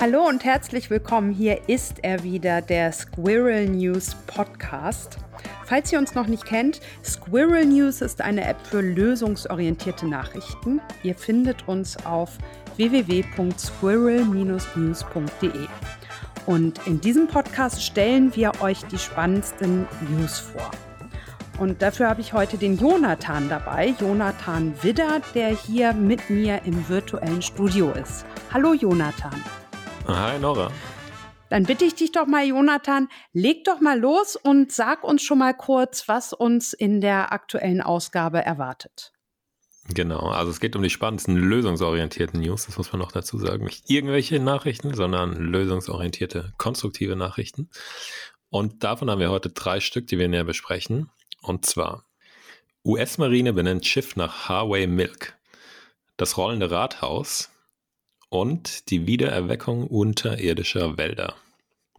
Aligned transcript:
Hallo 0.00 0.28
und 0.28 0.44
herzlich 0.44 0.90
willkommen. 0.90 1.32
Hier 1.32 1.68
ist 1.68 2.04
er 2.04 2.22
wieder, 2.22 2.62
der 2.62 2.92
Squirrel 2.92 3.68
News 3.68 4.14
Podcast. 4.28 5.18
Falls 5.64 5.92
ihr 5.92 5.98
uns 5.98 6.14
noch 6.14 6.28
nicht 6.28 6.44
kennt, 6.44 6.80
Squirrel 7.04 7.66
News 7.66 8.00
ist 8.00 8.20
eine 8.20 8.44
App 8.44 8.64
für 8.64 8.80
lösungsorientierte 8.80 10.06
Nachrichten. 10.06 10.80
Ihr 11.02 11.16
findet 11.16 11.66
uns 11.66 11.96
auf 12.06 12.38
www.squirrel-news.de. 12.76 15.66
Und 16.46 16.86
in 16.86 17.00
diesem 17.00 17.26
Podcast 17.26 17.82
stellen 17.82 18.36
wir 18.36 18.52
euch 18.60 18.84
die 18.84 18.98
spannendsten 18.98 19.88
News 20.10 20.38
vor. 20.38 20.70
Und 21.58 21.82
dafür 21.82 22.08
habe 22.08 22.20
ich 22.20 22.32
heute 22.32 22.56
den 22.56 22.78
Jonathan 22.78 23.48
dabei, 23.48 23.96
Jonathan 24.00 24.72
Widder, 24.80 25.20
der 25.34 25.48
hier 25.48 25.92
mit 25.92 26.30
mir 26.30 26.60
im 26.66 26.88
virtuellen 26.88 27.42
Studio 27.42 27.90
ist. 28.00 28.24
Hallo 28.52 28.74
Jonathan. 28.74 29.34
Hi 30.08 30.38
Nora. 30.38 30.72
Dann 31.50 31.64
bitte 31.64 31.84
ich 31.84 31.94
dich 31.94 32.12
doch 32.12 32.26
mal, 32.26 32.46
Jonathan, 32.46 33.08
leg 33.34 33.64
doch 33.64 33.80
mal 33.80 33.98
los 34.00 34.36
und 34.36 34.72
sag 34.72 35.04
uns 35.04 35.22
schon 35.22 35.38
mal 35.38 35.52
kurz, 35.52 36.08
was 36.08 36.32
uns 36.32 36.72
in 36.72 37.02
der 37.02 37.30
aktuellen 37.30 37.82
Ausgabe 37.82 38.42
erwartet. 38.42 39.12
Genau, 39.92 40.30
also 40.30 40.50
es 40.50 40.60
geht 40.60 40.76
um 40.76 40.82
die 40.82 40.88
spannendsten 40.88 41.36
lösungsorientierten 41.36 42.40
News, 42.40 42.64
das 42.64 42.78
muss 42.78 42.90
man 42.90 43.00
noch 43.00 43.12
dazu 43.12 43.38
sagen. 43.38 43.64
Nicht 43.64 43.90
irgendwelche 43.90 44.40
Nachrichten, 44.40 44.94
sondern 44.94 45.34
lösungsorientierte, 45.34 46.54
konstruktive 46.56 47.14
Nachrichten. 47.14 47.68
Und 48.48 48.84
davon 48.84 49.10
haben 49.10 49.20
wir 49.20 49.30
heute 49.30 49.50
drei 49.50 49.80
Stück, 49.80 50.06
die 50.06 50.18
wir 50.18 50.28
näher 50.28 50.44
besprechen. 50.44 51.10
Und 51.42 51.66
zwar, 51.66 52.04
US-Marine 52.82 53.52
benennt 53.52 53.84
Schiff 53.84 54.16
nach 54.16 54.48
Harway 54.48 54.86
Milk. 54.86 55.38
Das 56.16 56.38
rollende 56.38 56.70
Rathaus, 56.70 57.50
und 58.28 58.90
die 58.90 59.06
Wiedererweckung 59.06 59.86
unterirdischer 59.86 60.96
Wälder. 60.96 61.34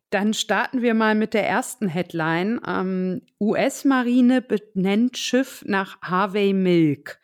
Dann 0.09 0.33
starten 0.33 0.81
wir 0.81 0.93
mal 0.95 1.13
mit 1.13 1.33
der 1.33 1.47
ersten 1.47 1.87
Headline. 1.87 2.59
Ähm, 2.65 3.21
US-Marine 3.39 4.41
benennt 4.41 5.17
Schiff 5.17 5.63
nach 5.65 6.01
Harvey 6.01 6.53
Milk. 6.53 7.19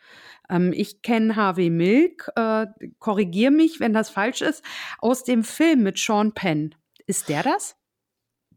Ähm, 0.48 0.72
ich 0.72 1.02
kenne 1.02 1.34
Harvey 1.34 1.70
Milk, 1.70 2.30
äh, 2.36 2.66
korrigier 3.00 3.50
mich, 3.50 3.80
wenn 3.80 3.92
das 3.92 4.10
falsch 4.10 4.40
ist, 4.40 4.64
aus 4.98 5.24
dem 5.24 5.42
Film 5.42 5.82
mit 5.82 5.98
Sean 5.98 6.32
Penn. 6.32 6.74
Ist 7.06 7.28
der 7.28 7.42
das? 7.42 7.76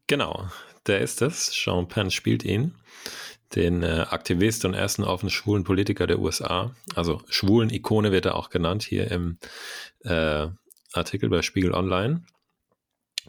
Genau, 0.05 0.47
der 0.85 1.01
ist 1.01 1.23
es. 1.23 1.51
Sean 1.51 1.87
Penn 1.87 2.11
spielt 2.11 2.43
ihn 2.43 2.75
den 3.55 3.83
äh, 3.83 4.05
Aktivist 4.09 4.65
und 4.65 4.73
ersten 4.73 5.03
offenen 5.03 5.31
schwulen 5.31 5.63
Politiker 5.63 6.07
der 6.07 6.19
USA. 6.19 6.75
Also 6.95 7.21
schwulen 7.29 7.69
Ikone 7.69 8.11
wird 8.11 8.25
er 8.25 8.35
auch 8.35 8.49
genannt 8.49 8.83
hier 8.83 9.09
im 9.09 9.37
äh, 10.03 10.47
Artikel 10.93 11.29
bei 11.29 11.41
Spiegel 11.41 11.73
Online. 11.73 12.23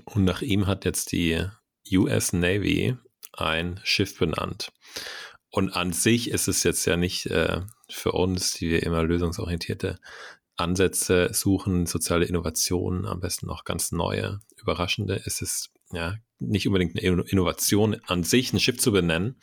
Und 0.04 0.24
nach 0.24 0.42
ihm 0.42 0.66
hat 0.66 0.84
jetzt 0.84 1.12
die 1.12 1.46
US 1.92 2.32
Navy 2.32 2.96
ein 3.32 3.80
Schiff 3.82 4.18
benannt. 4.18 4.72
Und 5.50 5.70
an 5.70 5.92
sich 5.92 6.30
ist 6.30 6.48
es 6.48 6.62
jetzt 6.62 6.84
ja 6.84 6.96
nicht 6.96 7.26
äh, 7.26 7.62
für 7.88 8.12
uns, 8.12 8.52
die 8.52 8.70
wir 8.70 8.82
immer 8.82 9.02
lösungsorientierte 9.02 9.98
Ansätze 10.56 11.30
suchen, 11.32 11.86
soziale 11.86 12.26
Innovationen, 12.26 13.06
am 13.06 13.20
besten 13.20 13.46
noch 13.46 13.64
ganz 13.64 13.92
neue, 13.92 14.41
überraschende. 14.56 15.14
ist 15.14 15.42
Es 15.42 15.70
ja 15.92 16.16
nicht 16.38 16.66
unbedingt 16.66 16.98
eine 16.98 17.22
Innovation 17.22 17.96
an 18.06 18.22
sich, 18.22 18.52
ein 18.52 18.60
Schiff 18.60 18.78
zu 18.78 18.92
benennen, 18.92 19.41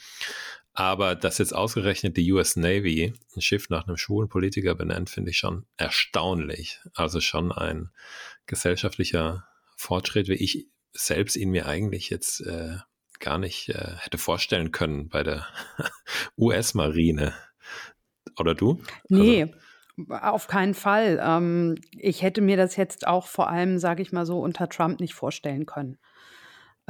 aber 0.78 1.16
dass 1.16 1.40
jetzt 1.40 1.56
ausgerechnet 1.56 2.18
die 2.18 2.32
US 2.32 2.56
Navy 2.56 3.12
ein 3.36 3.42
Schiff 3.42 3.68
nach 3.72 3.88
einem 3.88 3.98
schwulen 3.98 4.30
Politiker 4.30 4.76
benennt, 4.76 5.10
finde 5.10 5.32
ich 5.32 5.38
schon 5.40 5.66
erstaunlich. 5.76 6.80
Also 6.94 7.20
schon 7.20 7.52
ein 7.52 7.90
gesellschaftlicher 8.46 9.48
Fortschritt, 9.76 10.28
wie 10.28 10.36
ich 10.36 10.68
selbst 10.94 11.36
ihn 11.36 11.50
mir 11.50 11.66
eigentlich 11.66 12.12
jetzt 12.12 12.42
äh, 12.42 12.78
gar 13.20 13.40
nicht 13.40 13.70
äh, 13.70 13.96
hätte 13.98 14.20
vorstellen 14.20 14.72
können 14.72 15.10
bei 15.10 15.24
der 15.24 15.48
US-Marine. 16.38 17.34
Oder 18.38 18.54
du? 18.54 18.80
Nee. 19.10 19.52
Also, 20.10 20.28
auf 20.28 20.46
keinen 20.46 20.76
Fall. 20.76 21.20
Ähm, 21.20 21.74
ich 21.92 22.22
hätte 22.22 22.42
mir 22.42 22.56
das 22.56 22.76
jetzt 22.76 23.08
auch 23.08 23.26
vor 23.26 23.50
allem, 23.50 23.80
sage 23.80 24.04
ich 24.04 24.12
mal 24.12 24.28
so, 24.28 24.40
unter 24.40 24.70
Trump 24.70 25.00
nicht 25.00 25.16
vorstellen 25.16 25.66
können. 25.66 25.98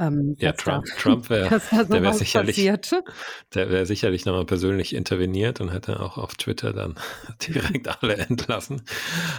Ähm, 0.00 0.36
ja, 0.38 0.52
Trump, 0.52 0.86
da, 0.86 0.94
Trump 0.94 1.28
wäre, 1.28 1.60
der 1.72 2.02
wäre 2.02 2.14
sicherlich, 2.14 2.56
der 2.56 3.70
wäre 3.70 3.84
sicherlich 3.84 4.24
nochmal 4.24 4.46
persönlich 4.46 4.94
interveniert 4.94 5.60
und 5.60 5.72
hätte 5.72 5.98
auch 5.98 6.18
auf 6.18 6.36
Twitter 6.36 6.72
dann 6.72 6.94
direkt 7.48 7.88
alle 8.02 8.16
entlassen. 8.16 8.82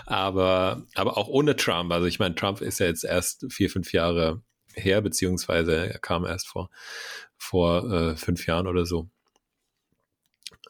Aber, 0.06 0.86
aber 0.96 1.18
auch 1.18 1.30
ohne 1.30 1.56
Trump. 1.56 1.92
Also 1.94 2.08
ich 2.08 2.20
meine, 2.20 2.36
Trump 2.36 2.60
ist 2.60 2.80
ja 2.80 2.88
jetzt 2.88 3.06
erst 3.06 3.46
vier, 3.52 3.70
fünf 3.70 3.94
Jahre 3.94 4.42
her, 4.74 5.02
beziehungsweise 5.02 5.92
er 5.92 6.00
kam 6.00 6.26
erst 6.26 6.48
vor, 6.48 6.70
vor 7.38 7.92
äh, 7.92 8.16
fünf 8.18 8.46
Jahren 8.46 8.68
oder 8.68 8.86
so 8.86 9.10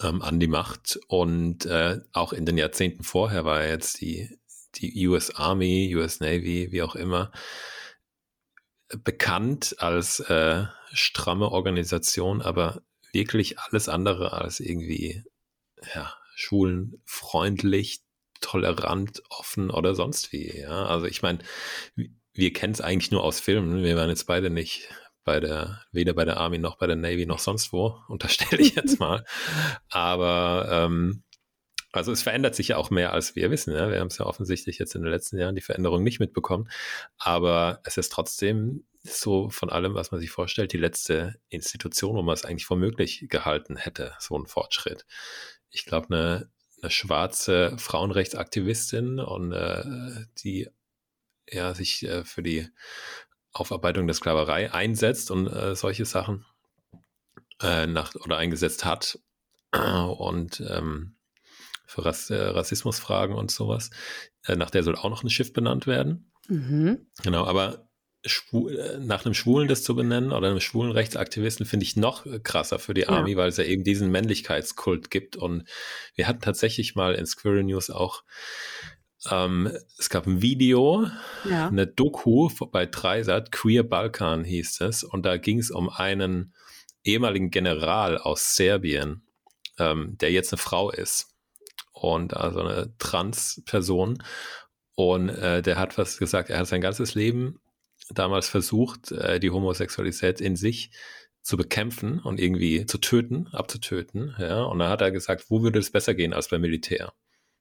ähm, 0.01 0.21
an 0.21 0.39
die 0.39 0.47
Macht. 0.47 0.99
Und 1.07 1.65
äh, 1.65 1.99
auch 2.13 2.33
in 2.33 2.45
den 2.45 2.57
Jahrzehnten 2.57 3.03
vorher 3.03 3.43
war 3.43 3.65
jetzt 3.65 4.01
die, 4.01 4.37
die 4.75 5.07
US 5.07 5.31
Army, 5.31 5.95
US 5.95 6.19
Navy, 6.19 6.71
wie 6.71 6.83
auch 6.83 6.95
immer, 6.95 7.31
bekannt 9.03 9.75
als 9.79 10.19
äh, 10.21 10.65
stramme 10.91 11.51
Organisation, 11.51 12.41
aber 12.41 12.81
wirklich 13.13 13.59
alles 13.59 13.89
andere 13.89 14.33
als 14.33 14.59
irgendwie 14.59 15.23
ja, 15.93 16.13
schwulenfreundlich, 16.35 18.01
tolerant, 18.41 19.21
offen 19.29 19.69
oder 19.69 19.95
sonst 19.95 20.31
wie. 20.31 20.57
Ja, 20.57 20.85
also 20.85 21.05
ich 21.05 21.21
meine, 21.21 21.39
wir 22.33 22.53
kennen 22.53 22.73
es 22.73 22.81
eigentlich 22.81 23.11
nur 23.11 23.23
aus 23.23 23.39
Filmen. 23.39 23.83
Wir 23.83 23.95
waren 23.95 24.09
jetzt 24.09 24.25
beide 24.25 24.49
nicht 24.49 24.89
bei 25.23 25.39
der, 25.39 25.83
weder 25.91 26.13
bei 26.13 26.25
der 26.25 26.37
Army 26.37 26.57
noch 26.57 26.77
bei 26.77 26.87
der 26.87 26.95
Navy 26.95 27.25
noch 27.25 27.39
sonst 27.39 27.73
wo, 27.73 27.97
unterstelle 28.07 28.61
ich 28.61 28.75
jetzt 28.75 28.99
mal. 28.99 29.25
Aber 29.89 30.67
ähm, 30.71 31.23
also 31.91 32.11
es 32.11 32.21
verändert 32.21 32.55
sich 32.55 32.69
ja 32.69 32.77
auch 32.77 32.91
mehr, 32.91 33.13
als 33.13 33.35
wir 33.35 33.49
wissen. 33.49 33.73
Ja? 33.73 33.89
Wir 33.89 33.99
haben 33.99 34.07
es 34.07 34.17
ja 34.17 34.25
offensichtlich 34.25 34.77
jetzt 34.77 34.95
in 34.95 35.01
den 35.01 35.11
letzten 35.11 35.37
Jahren 35.37 35.55
die 35.55 35.61
Veränderung 35.61 36.03
nicht 36.03 36.19
mitbekommen. 36.19 36.69
Aber 37.17 37.81
es 37.83 37.97
ist 37.97 38.11
trotzdem 38.11 38.85
so 39.03 39.49
von 39.49 39.69
allem, 39.69 39.95
was 39.95 40.11
man 40.11 40.19
sich 40.19 40.29
vorstellt, 40.29 40.73
die 40.73 40.77
letzte 40.77 41.39
Institution, 41.49 42.15
wo 42.15 42.21
man 42.21 42.33
es 42.33 42.45
eigentlich 42.45 42.67
für 42.67 42.75
möglich 42.75 43.25
gehalten 43.29 43.75
hätte, 43.75 44.13
so 44.19 44.37
ein 44.37 44.45
Fortschritt. 44.45 45.05
Ich 45.71 45.85
glaube, 45.85 46.07
eine, 46.07 46.51
eine 46.81 46.91
schwarze 46.91 47.75
Frauenrechtsaktivistin 47.77 49.19
und 49.19 49.51
äh, 49.53 50.25
die 50.43 50.69
ja 51.49 51.73
sich 51.73 52.03
äh, 52.03 52.23
für 52.23 52.43
die 52.43 52.67
Aufarbeitung 53.51 54.05
der 54.05 54.13
Sklaverei 54.13 54.71
einsetzt 54.71 55.31
und 55.31 55.47
äh, 55.47 55.75
solche 55.75 56.05
Sachen 56.05 56.45
äh, 57.61 57.87
nach 57.87 58.13
oder 58.15 58.37
eingesetzt 58.37 58.85
hat 58.85 59.19
und 59.71 60.61
ähm, 60.67 61.15
für 61.89 62.05
Rass, 62.05 62.29
äh, 62.29 62.35
Rassismusfragen 62.35 63.35
und 63.35 63.49
sowas. 63.49 63.89
Äh, 64.45 64.55
nach 64.55 64.69
der 64.69 64.83
soll 64.83 64.95
auch 64.95 65.09
noch 65.09 65.23
ein 65.23 65.29
Schiff 65.29 65.51
benannt 65.53 65.87
werden. 65.87 66.31
Mhm. 66.47 67.07
Genau, 67.23 67.45
aber 67.45 67.89
äh, 68.21 68.99
nach 68.99 69.25
einem 69.25 69.33
Schwulen 69.33 69.67
das 69.67 69.83
zu 69.83 69.95
benennen 69.95 70.31
oder 70.31 70.49
einem 70.49 70.59
schwulen 70.59 70.91
Rechtsaktivisten 70.91 71.65
finde 71.65 71.85
ich 71.85 71.95
noch 71.95 72.25
krasser 72.43 72.77
für 72.77 72.93
die 72.93 73.07
Army, 73.07 73.31
ja. 73.31 73.37
weil 73.37 73.49
es 73.49 73.57
ja 73.57 73.63
eben 73.63 73.83
diesen 73.83 74.11
Männlichkeitskult 74.11 75.09
gibt. 75.09 75.35
Und 75.35 75.67
wir 76.13 76.27
hatten 76.27 76.41
tatsächlich 76.41 76.93
mal 76.93 77.15
in 77.15 77.25
Squirrel 77.25 77.63
News 77.63 77.89
auch 77.89 78.23
ähm, 79.29 79.71
es 79.97 80.09
gab 80.09 80.27
ein 80.27 80.41
Video, 80.41 81.07
ja. 81.49 81.67
eine 81.67 81.87
Doku 81.87 82.49
bei 82.71 82.85
Dreisat, 82.85 83.51
Queer 83.51 83.83
Balkan 83.83 84.45
hieß 84.45 84.79
es, 84.79 85.03
und 85.03 85.25
da 85.25 85.35
ging 85.35 85.59
es 85.59 85.71
um 85.71 85.89
einen 85.89 86.53
ehemaligen 87.03 87.49
General 87.51 88.17
aus 88.17 88.55
Serbien, 88.55 89.27
ähm, 89.77 90.17
der 90.21 90.31
jetzt 90.31 90.53
eine 90.53 90.57
Frau 90.57 90.89
ist 90.89 91.28
und 92.01 92.35
also 92.35 92.61
eine 92.61 92.93
Trans-Person. 92.97 94.23
Und 94.95 95.29
äh, 95.29 95.61
der 95.61 95.77
hat 95.77 95.97
was 95.97 96.17
gesagt, 96.17 96.49
er 96.49 96.59
hat 96.59 96.67
sein 96.67 96.81
ganzes 96.81 97.15
Leben 97.15 97.59
damals 98.09 98.49
versucht, 98.49 99.11
äh, 99.11 99.39
die 99.39 99.51
Homosexualität 99.51 100.41
in 100.41 100.55
sich 100.55 100.91
zu 101.41 101.57
bekämpfen 101.57 102.19
und 102.19 102.39
irgendwie 102.39 102.85
zu 102.85 102.97
töten, 102.97 103.47
abzutöten. 103.47 104.35
Ja, 104.37 104.63
und 104.63 104.79
dann 104.79 104.89
hat 104.89 105.01
er 105.01 105.11
gesagt, 105.11 105.45
wo 105.49 105.63
würde 105.63 105.79
es 105.79 105.91
besser 105.91 106.13
gehen 106.13 106.33
als 106.33 106.49
beim 106.49 106.61
Militär? 106.61 107.13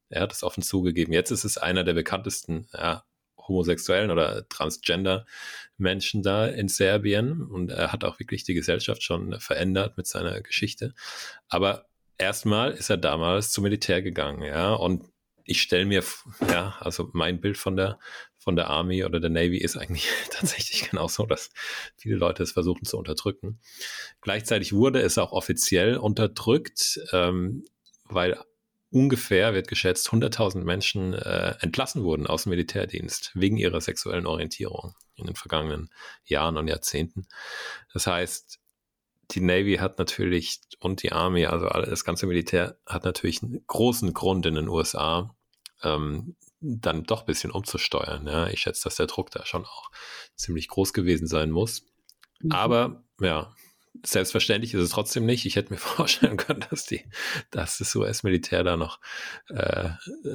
Er 0.09 0.23
hat 0.23 0.33
es 0.33 0.43
offen 0.43 0.63
zugegeben. 0.63 1.13
Jetzt 1.13 1.31
ist 1.31 1.45
es 1.45 1.59
einer 1.59 1.85
der 1.85 1.95
bekanntesten 1.95 2.67
ja, 2.73 3.05
homosexuellen 3.37 4.11
oder 4.11 4.49
transgender 4.49 5.27
Menschen 5.77 6.23
da 6.23 6.47
in 6.47 6.69
Serbien 6.69 7.43
und 7.43 7.71
er 7.71 7.93
hat 7.93 8.05
auch 8.05 8.19
wirklich 8.19 8.45
die 8.45 8.55
Gesellschaft 8.55 9.03
schon 9.03 9.39
verändert 9.41 9.97
mit 9.97 10.07
seiner 10.07 10.41
Geschichte. 10.41 10.95
Aber 11.49 11.88
erstmal 12.19 12.73
ist 12.73 12.91
er 12.91 12.97
damals 12.97 13.53
zum 13.53 13.65
Militär 13.65 14.03
gegangen, 14.03 14.43
ja, 14.43 14.75
und 14.75 15.05
ich 15.45 15.63
stelle 15.63 15.87
mir, 15.87 16.05
ja, 16.51 16.77
also 16.81 17.09
mein 17.15 17.41
Bild 17.41 17.57
von 17.57 17.77
der, 17.77 17.99
von 18.39 18.55
der 18.55 18.69
Army 18.69 19.05
oder 19.05 19.19
der 19.19 19.31
Navy 19.31 19.57
ist 19.57 19.77
eigentlich 19.77 20.09
tatsächlich 20.31 20.91
genauso, 20.91 21.25
dass 21.25 21.51
viele 21.97 22.17
Leute 22.17 22.43
es 22.43 22.53
versuchen 22.53 22.85
zu 22.85 22.99
unterdrücken. 22.99 23.61
Gleichzeitig 24.21 24.75
wurde 24.75 25.01
es 25.01 25.17
auch 25.17 25.33
offiziell 25.33 25.97
unterdrückt, 25.97 27.01
ähm, 27.13 27.65
weil 28.05 28.39
ungefähr, 28.91 29.55
wird 29.55 29.69
geschätzt, 29.69 30.09
100.000 30.09 30.65
Menschen 30.65 31.15
äh, 31.15 31.55
entlassen 31.61 32.05
wurden 32.05 32.27
aus 32.27 32.45
dem 32.45 32.51
Militärdienst 32.51 33.33
wegen 33.35 33.57
ihrer 33.57 33.81
sexuellen 33.81 34.27
Orientierung 34.27 34.95
in 35.15 35.27
den 35.27 35.35
vergangenen 35.35 35.91
Jahren 36.25 36.57
und 36.57 36.69
Jahrzehnten. 36.69 37.27
Das 37.93 38.07
heißt, 38.07 38.61
die 39.33 39.41
Navy 39.41 39.77
hat 39.77 39.99
natürlich 39.99 40.61
und 40.81 41.03
die 41.03 41.13
Army, 41.13 41.47
also 41.47 41.69
das 41.69 42.05
ganze 42.05 42.27
Militär, 42.27 42.79
hat 42.87 43.05
natürlich 43.05 43.43
einen 43.43 43.65
großen 43.67 44.15
Grund 44.15 44.47
in 44.47 44.55
den 44.55 44.69
USA, 44.69 45.35
ähm, 45.83 46.37
dann 46.61 47.05
doch 47.05 47.21
ein 47.21 47.27
bisschen 47.27 47.51
umzusteuern. 47.51 48.27
Ja. 48.27 48.49
Ich 48.49 48.61
schätze, 48.61 48.85
dass 48.85 48.97
der 48.97 49.07
Druck 49.07 49.31
da 49.31 49.45
schon 49.47 49.65
auch 49.65 49.91
ziemlich 50.35 50.69
groß 50.69 50.93
gewesen 50.93 51.27
sein 51.27 51.51
muss. 51.51 51.85
Mhm. 52.41 52.53
Aber 52.53 53.05
ja, 53.21 53.55
selbstverständlich 54.05 54.75
ist 54.75 54.83
es 54.83 54.91
trotzdem 54.91 55.27
nicht. 55.27 55.47
Ich 55.47 55.57
hätte 55.57 55.73
mir 55.73 55.79
vorstellen 55.79 56.37
können, 56.37 56.65
dass 56.71 56.87
die, 56.87 57.05
dass 57.51 57.79
das 57.79 57.95
US-Militär 57.95 58.65
da 58.65 58.77
noch 58.77 58.99
äh, 59.49 59.91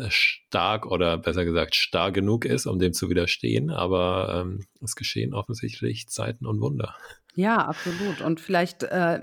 stark 0.09 0.85
oder 0.85 1.17
besser 1.17 1.45
gesagt 1.45 1.75
stark 1.75 2.13
genug 2.13 2.45
ist, 2.45 2.65
um 2.65 2.79
dem 2.79 2.93
zu 2.93 3.09
widerstehen. 3.09 3.69
Aber 3.69 4.41
ähm, 4.41 4.65
es 4.81 4.95
geschehen 4.95 5.33
offensichtlich 5.33 6.07
Zeiten 6.07 6.45
und 6.45 6.61
Wunder. 6.61 6.95
Ja, 7.35 7.57
absolut. 7.57 8.21
Und 8.21 8.39
vielleicht, 8.39 8.83
äh, 8.83 9.21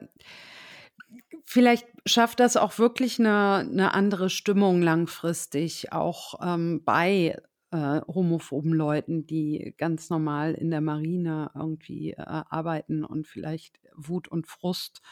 vielleicht 1.44 1.86
schafft 2.06 2.40
das 2.40 2.56
auch 2.56 2.78
wirklich 2.78 3.18
eine, 3.18 3.58
eine 3.58 3.94
andere 3.94 4.30
Stimmung 4.30 4.82
langfristig, 4.82 5.92
auch 5.92 6.34
ähm, 6.42 6.82
bei 6.84 7.36
äh, 7.72 8.00
homophoben 8.06 8.72
Leuten, 8.72 9.26
die 9.26 9.74
ganz 9.78 10.10
normal 10.10 10.54
in 10.54 10.70
der 10.70 10.80
Marine 10.80 11.50
irgendwie 11.54 12.12
äh, 12.12 12.16
arbeiten 12.24 13.04
und 13.04 13.28
vielleicht 13.28 13.78
Wut 13.94 14.28
und 14.28 14.46
Frust 14.48 15.02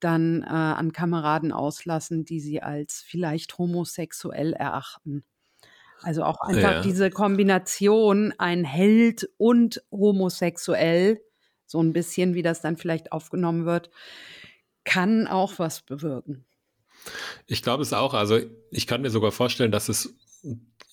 dann 0.00 0.42
äh, 0.42 0.46
an 0.46 0.92
Kameraden 0.92 1.52
auslassen, 1.52 2.24
die 2.24 2.40
sie 2.40 2.62
als 2.62 3.02
vielleicht 3.06 3.58
homosexuell 3.58 4.54
erachten. 4.54 5.24
Also 6.02 6.24
auch 6.24 6.40
einfach 6.40 6.76
ja. 6.76 6.80
diese 6.80 7.10
Kombination, 7.10 8.32
ein 8.38 8.64
Held 8.64 9.28
und 9.36 9.82
homosexuell, 9.90 11.20
so 11.70 11.80
ein 11.80 11.92
bisschen, 11.92 12.34
wie 12.34 12.42
das 12.42 12.60
dann 12.60 12.76
vielleicht 12.76 13.12
aufgenommen 13.12 13.64
wird, 13.64 13.90
kann 14.82 15.28
auch 15.28 15.60
was 15.60 15.82
bewirken. 15.82 16.44
Ich 17.46 17.62
glaube 17.62 17.84
es 17.84 17.92
auch. 17.92 18.12
Also 18.12 18.40
ich 18.72 18.88
kann 18.88 19.02
mir 19.02 19.10
sogar 19.10 19.30
vorstellen, 19.30 19.70
dass 19.70 19.88
es 19.88 20.16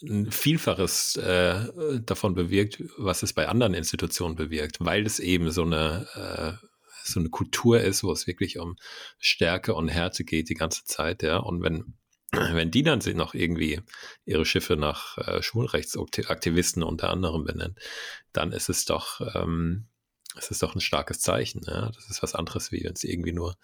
ein 0.04 0.32
Vielfaches 0.32 1.16
äh, 1.16 2.00
davon 2.06 2.36
bewirkt, 2.36 2.84
was 2.98 3.24
es 3.24 3.34
bei 3.34 3.48
anderen 3.48 3.74
Institutionen 3.74 4.36
bewirkt, 4.36 4.78
weil 4.80 5.06
es 5.06 5.20
eben 5.20 5.50
so 5.50 5.64
eine, 5.64 6.08
äh, 6.62 6.68
so 7.04 7.20
eine 7.20 7.30
Kultur 7.30 7.82
ist, 7.82 8.04
wo 8.04 8.12
es 8.12 8.28
wirklich 8.28 8.60
um 8.60 8.76
Stärke 9.18 9.74
und 9.74 9.88
Härte 9.88 10.24
geht 10.26 10.50
die 10.50 10.54
ganze 10.54 10.86
Zeit, 10.86 11.24
ja. 11.24 11.38
Und 11.38 11.64
wenn, 11.64 11.96
wenn 12.32 12.70
die 12.70 12.84
dann 12.84 13.00
noch 13.16 13.34
irgendwie 13.34 13.82
ihre 14.26 14.46
Schiffe 14.46 14.76
nach 14.76 15.18
äh, 15.18 15.42
Schwulrechtsaktivisten 15.42 16.84
unter 16.84 17.10
anderem 17.10 17.46
benennen, 17.46 17.76
dann 18.32 18.52
ist 18.52 18.70
es 18.70 18.86
doch, 18.86 19.22
ähm, 19.34 19.88
es 20.38 20.52
ist 20.52 20.64
doch 20.64 20.76
ein 20.76 20.82
starkes 20.82 21.20
Zeichen, 21.20 21.62
ja. 21.66 21.92
Das 21.92 22.10
ist 22.10 22.24
was 22.24 22.36
anderes, 22.36 22.72
wie 22.72 22.84
wenn 22.84 22.94
es 22.94 23.04
irgendwie 23.04 23.34
nur, 23.34 23.56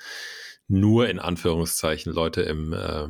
nur 0.67 1.09
in 1.09 1.19
Anführungszeichen 1.19 2.11
Leute 2.11 2.41
im 2.41 2.73
äh, 2.73 3.07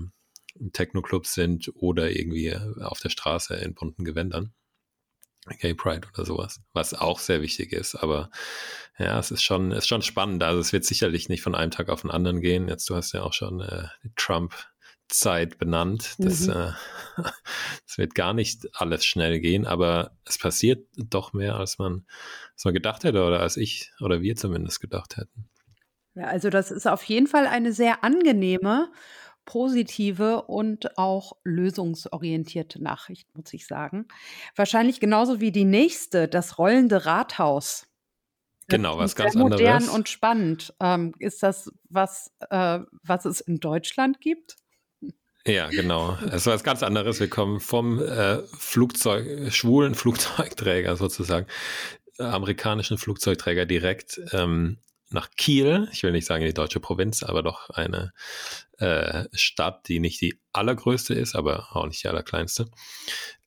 Techno-Clubs 0.71 1.33
sind 1.33 1.71
oder 1.75 2.11
irgendwie 2.11 2.55
auf 2.81 2.99
der 2.99 3.09
Straße 3.09 3.55
in 3.55 3.73
bunten 3.73 4.03
Gewändern. 4.03 4.53
Gay 5.59 5.73
Pride 5.73 6.07
oder 6.13 6.25
sowas, 6.25 6.61
was 6.71 6.93
auch 6.93 7.19
sehr 7.19 7.41
wichtig 7.41 7.73
ist. 7.73 7.95
Aber 7.95 8.29
ja, 8.97 9.19
es 9.19 9.29
ist 9.31 9.43
schon, 9.43 9.71
ist 9.71 9.87
schon 9.87 10.01
spannend. 10.01 10.41
Also 10.41 10.61
es 10.61 10.71
wird 10.71 10.85
sicherlich 10.85 11.27
nicht 11.27 11.41
von 11.41 11.55
einem 11.55 11.71
Tag 11.71 11.89
auf 11.89 12.01
den 12.01 12.11
anderen 12.11 12.39
gehen. 12.39 12.69
Jetzt, 12.69 12.89
du 12.89 12.95
hast 12.95 13.11
ja 13.11 13.23
auch 13.23 13.33
schon 13.33 13.59
äh, 13.59 13.87
die 14.03 14.11
Trump-Zeit 15.13 15.57
benannt. 15.57 16.15
Das, 16.17 16.47
mhm. 16.47 16.53
äh, 16.53 16.71
das 17.87 17.97
wird 17.97 18.15
gar 18.15 18.33
nicht 18.33 18.67
alles 18.73 19.05
schnell 19.05 19.39
gehen, 19.39 19.65
aber 19.65 20.11
es 20.25 20.37
passiert 20.37 20.87
doch 20.95 21.33
mehr, 21.33 21.55
als 21.55 21.77
man, 21.77 22.05
als 22.53 22.65
man 22.65 22.73
gedacht 22.73 23.03
hätte 23.03 23.23
oder 23.23 23.39
als 23.39 23.57
ich 23.57 23.91
oder 24.01 24.21
wir 24.21 24.35
zumindest 24.35 24.79
gedacht 24.79 25.17
hätten. 25.17 25.49
Ja, 26.15 26.25
also 26.25 26.49
das 26.49 26.71
ist 26.71 26.87
auf 26.87 27.03
jeden 27.03 27.27
Fall 27.27 27.47
eine 27.47 27.73
sehr 27.73 28.03
angenehme 28.03 28.91
positive 29.45 30.43
und 30.43 30.97
auch 30.97 31.33
lösungsorientierte 31.43 32.81
Nachricht, 32.81 33.27
muss 33.35 33.53
ich 33.53 33.67
sagen. 33.67 34.07
Wahrscheinlich 34.55 35.01
genauso 35.01 35.41
wie 35.41 35.51
die 35.51 35.65
nächste, 35.65 36.29
das 36.29 36.57
rollende 36.57 37.05
Rathaus. 37.05 37.87
Genau, 38.69 38.97
was 38.97 39.17
ganz 39.17 39.35
anderes. 39.35 39.59
Modern 39.59 39.89
und 39.89 40.07
spannend. 40.07 40.73
Ähm, 40.79 41.13
ist 41.19 41.43
das 41.43 41.69
was, 41.89 42.31
äh, 42.49 42.79
was 43.01 43.25
es 43.25 43.41
in 43.41 43.59
Deutschland 43.59 44.21
gibt? 44.21 44.62
Ja, 45.45 45.67
genau. 45.69 46.17
Es 46.31 46.45
war 46.45 46.53
was 46.53 46.63
ganz 46.63 46.83
anderes. 46.83 47.19
Wir 47.19 47.29
kommen 47.29 47.59
vom 47.59 48.01
äh, 48.01 48.43
Flugzeug, 48.57 49.51
schwulen 49.53 49.93
Flugzeugträger 49.93 50.95
sozusagen, 50.95 51.47
äh, 52.17 52.23
amerikanischen 52.23 52.97
Flugzeugträger 52.97 53.65
direkt 53.65 54.21
ähm, 54.31 54.77
nach 55.09 55.29
Kiel. 55.35 55.89
Ich 55.91 56.03
will 56.03 56.13
nicht 56.13 56.25
sagen 56.25 56.43
in 56.43 56.47
die 56.47 56.53
deutsche 56.53 56.79
Provinz, 56.79 57.23
aber 57.23 57.43
doch 57.43 57.69
eine 57.69 58.13
äh, 58.77 59.25
Stadt, 59.33 59.87
die 59.89 59.99
nicht 59.99 60.21
die 60.21 60.39
allergrößte 60.53 61.13
ist, 61.13 61.35
aber 61.35 61.75
auch 61.75 61.87
nicht 61.87 62.03
die 62.03 62.07
allerkleinste. 62.07 62.69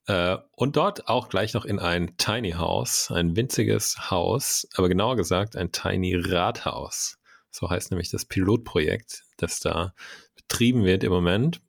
Äh, 0.06 0.36
und 0.52 0.76
dort 0.76 1.08
auch 1.08 1.28
gleich 1.28 1.54
noch 1.54 1.64
in 1.64 1.78
ein 1.78 2.16
Tiny 2.18 2.52
House, 2.52 3.10
ein 3.10 3.36
winziges 3.36 4.10
Haus, 4.10 4.68
aber 4.74 4.88
genauer 4.88 5.16
gesagt 5.16 5.56
ein 5.56 5.72
Tiny 5.72 6.14
Rathaus. 6.14 7.18
So 7.50 7.70
heißt 7.70 7.90
nämlich 7.90 8.10
das 8.10 8.26
Pilotprojekt, 8.26 9.22
das 9.38 9.60
da 9.60 9.94
betrieben 10.34 10.84
wird 10.84 11.02
im 11.02 11.12
Moment. 11.12 11.60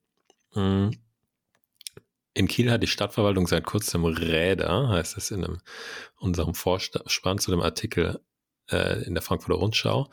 Mm. 0.53 0.89
In 2.33 2.47
Kiel 2.47 2.71
hat 2.71 2.83
die 2.83 2.87
Stadtverwaltung 2.87 3.47
seit 3.47 3.65
kurzem 3.65 4.05
Räder, 4.05 4.89
heißt 4.89 5.17
es 5.17 5.31
in 5.31 5.43
einem, 5.43 5.61
unserem 6.17 6.53
Vorspann 6.53 7.39
zu 7.39 7.49
dem 7.49 7.61
Artikel 7.61 8.19
äh, 8.69 9.03
in 9.03 9.15
der 9.15 9.23
Frankfurter 9.23 9.59
Rundschau. 9.59 10.11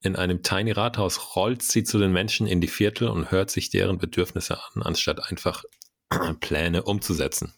In 0.00 0.16
einem 0.16 0.42
Tiny 0.42 0.72
Rathaus 0.72 1.36
rollt 1.36 1.62
sie 1.62 1.84
zu 1.84 1.98
den 1.98 2.12
Menschen 2.12 2.46
in 2.46 2.62
die 2.62 2.68
Viertel 2.68 3.08
und 3.08 3.30
hört 3.30 3.50
sich 3.50 3.68
deren 3.68 3.98
Bedürfnisse 3.98 4.58
an, 4.58 4.82
anstatt 4.82 5.22
einfach 5.30 5.64
Pläne 6.40 6.84
umzusetzen. 6.84 7.52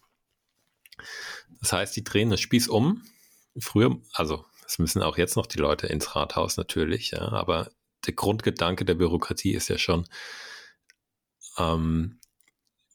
Das 1.61 1.71
heißt, 1.71 1.95
die 1.95 2.03
drehen 2.03 2.29
das 2.29 2.41
Spieß 2.41 2.67
um. 2.67 3.03
Früher, 3.57 3.97
also 4.13 4.43
es 4.65 4.79
müssen 4.79 5.01
auch 5.01 5.17
jetzt 5.17 5.37
noch 5.37 5.45
die 5.45 5.59
Leute 5.59 5.87
ins 5.87 6.15
Rathaus 6.15 6.57
natürlich, 6.57 7.11
ja, 7.11 7.29
aber 7.29 7.71
der 8.05 8.13
Grundgedanke 8.13 8.83
der 8.83 8.95
Bürokratie 8.95 9.53
ist 9.53 9.69
ja 9.69 9.77
schon, 9.77 10.05
ähm, 11.57 12.19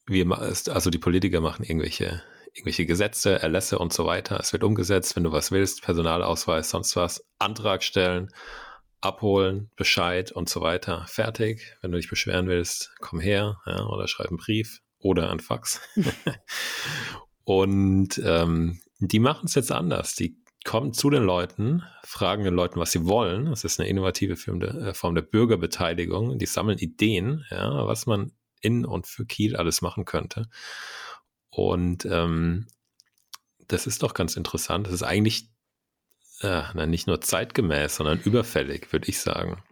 wir, 0.06 0.31
also 0.32 0.90
die 0.90 0.99
Politiker 0.99 1.40
machen 1.40 1.64
irgendwelche 1.64 2.22
irgendwelche 2.54 2.87
Gesetze, 2.87 3.40
Erlässe 3.40 3.78
und 3.78 3.92
so 3.92 4.04
weiter. 4.06 4.38
Es 4.40 4.52
wird 4.52 4.64
umgesetzt, 4.64 5.14
wenn 5.14 5.25
du 5.25 5.32
was 5.32 5.52
willst, 5.52 5.82
Personalausweis, 5.82 6.71
sonst 6.71 6.97
was, 6.97 7.25
Antrag 7.38 7.85
stellen, 7.85 8.30
abholen, 9.00 9.71
Bescheid 9.76 10.32
und 10.32 10.49
so 10.49 10.61
weiter. 10.61 11.04
Fertig. 11.09 11.76
Wenn 11.80 11.92
du 11.92 11.99
dich 11.99 12.11
beschweren 12.11 12.49
willst, 12.49 12.92
komm 13.00 13.21
her 13.21 13.59
ja, 13.66 13.87
oder 13.87 14.09
schreib 14.09 14.28
einen 14.28 14.38
Brief 14.38 14.80
oder 14.99 15.30
ein 15.30 15.40
Fax. 15.40 15.80
und 17.44 18.21
ähm, 18.25 18.80
die 18.99 19.21
machen 19.21 19.47
es 19.47 19.54
jetzt 19.54 19.71
anders. 19.71 20.14
Die 20.16 20.37
kommen 20.64 20.92
zu 20.92 21.11
den 21.11 21.23
Leuten, 21.23 21.85
fragen 22.02 22.42
den 22.42 22.54
Leuten, 22.54 22.80
was 22.80 22.90
sie 22.90 23.06
wollen. 23.06 23.47
Das 23.47 23.62
ist 23.64 23.78
eine 23.78 23.88
innovative 23.88 24.37
Form 24.37 24.59
der, 24.59 24.75
äh, 24.75 24.94
Form 24.94 25.14
der 25.14 25.23
Bürgerbeteiligung. 25.23 26.38
Die 26.38 26.47
sammeln 26.47 26.78
Ideen, 26.78 27.44
ja, 27.50 27.87
was 27.87 28.06
man 28.06 28.32
in 28.60 28.84
und 28.84 29.06
für 29.06 29.26
Kiel 29.26 29.56
alles 29.56 29.82
machen 29.82 30.04
könnte. 30.04 30.48
Und 31.50 32.04
ähm, 32.04 32.66
das 33.66 33.86
ist 33.86 34.02
doch 34.02 34.14
ganz 34.14 34.36
interessant. 34.36 34.86
Das 34.86 34.94
ist 34.94 35.02
eigentlich 35.02 35.50
äh, 36.40 36.86
nicht 36.86 37.06
nur 37.06 37.20
zeitgemäß, 37.20 37.96
sondern 37.96 38.20
überfällig, 38.20 38.92
würde 38.92 39.08
ich 39.08 39.20
sagen. 39.20 39.62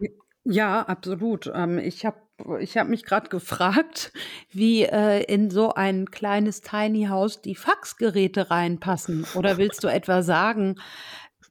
Ja, 0.43 0.81
absolut. 0.83 1.51
Ähm, 1.53 1.77
ich 1.77 2.05
habe 2.05 2.17
ich 2.59 2.77
hab 2.77 2.87
mich 2.87 3.03
gerade 3.03 3.29
gefragt, 3.29 4.13
wie 4.51 4.83
äh, 4.83 5.23
in 5.23 5.49
so 5.49 5.73
ein 5.73 6.11
kleines 6.11 6.61
Tiny 6.61 7.05
House 7.05 7.41
die 7.41 7.55
Faxgeräte 7.55 8.51
reinpassen. 8.51 9.25
Oder 9.33 9.57
willst 9.57 9.83
du 9.83 9.87
etwa 9.87 10.21
sagen, 10.21 10.75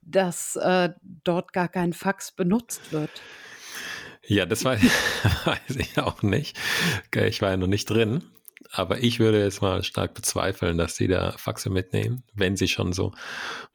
dass 0.01 0.55
äh, 0.55 0.89
dort 1.23 1.51
gar 1.51 1.67
kein 1.67 1.93
Fax 1.93 2.31
benutzt 2.31 2.91
wird? 2.91 3.11
Ja, 4.27 4.45
das 4.45 4.65
weiß, 4.65 4.81
weiß 5.45 5.75
ich 5.77 5.97
auch 5.97 6.21
nicht. 6.21 6.57
Ich 7.15 7.41
war 7.41 7.51
ja 7.51 7.57
noch 7.57 7.67
nicht 7.67 7.89
drin. 7.89 8.23
Aber 8.71 8.99
ich 8.99 9.19
würde 9.19 9.41
jetzt 9.41 9.61
mal 9.61 9.81
stark 9.83 10.13
bezweifeln, 10.13 10.77
dass 10.77 10.95
sie 10.95 11.07
da 11.07 11.31
Faxe 11.37 11.69
mitnehmen, 11.69 12.23
wenn 12.33 12.57
sie 12.57 12.67
schon 12.67 12.91
so 12.91 13.13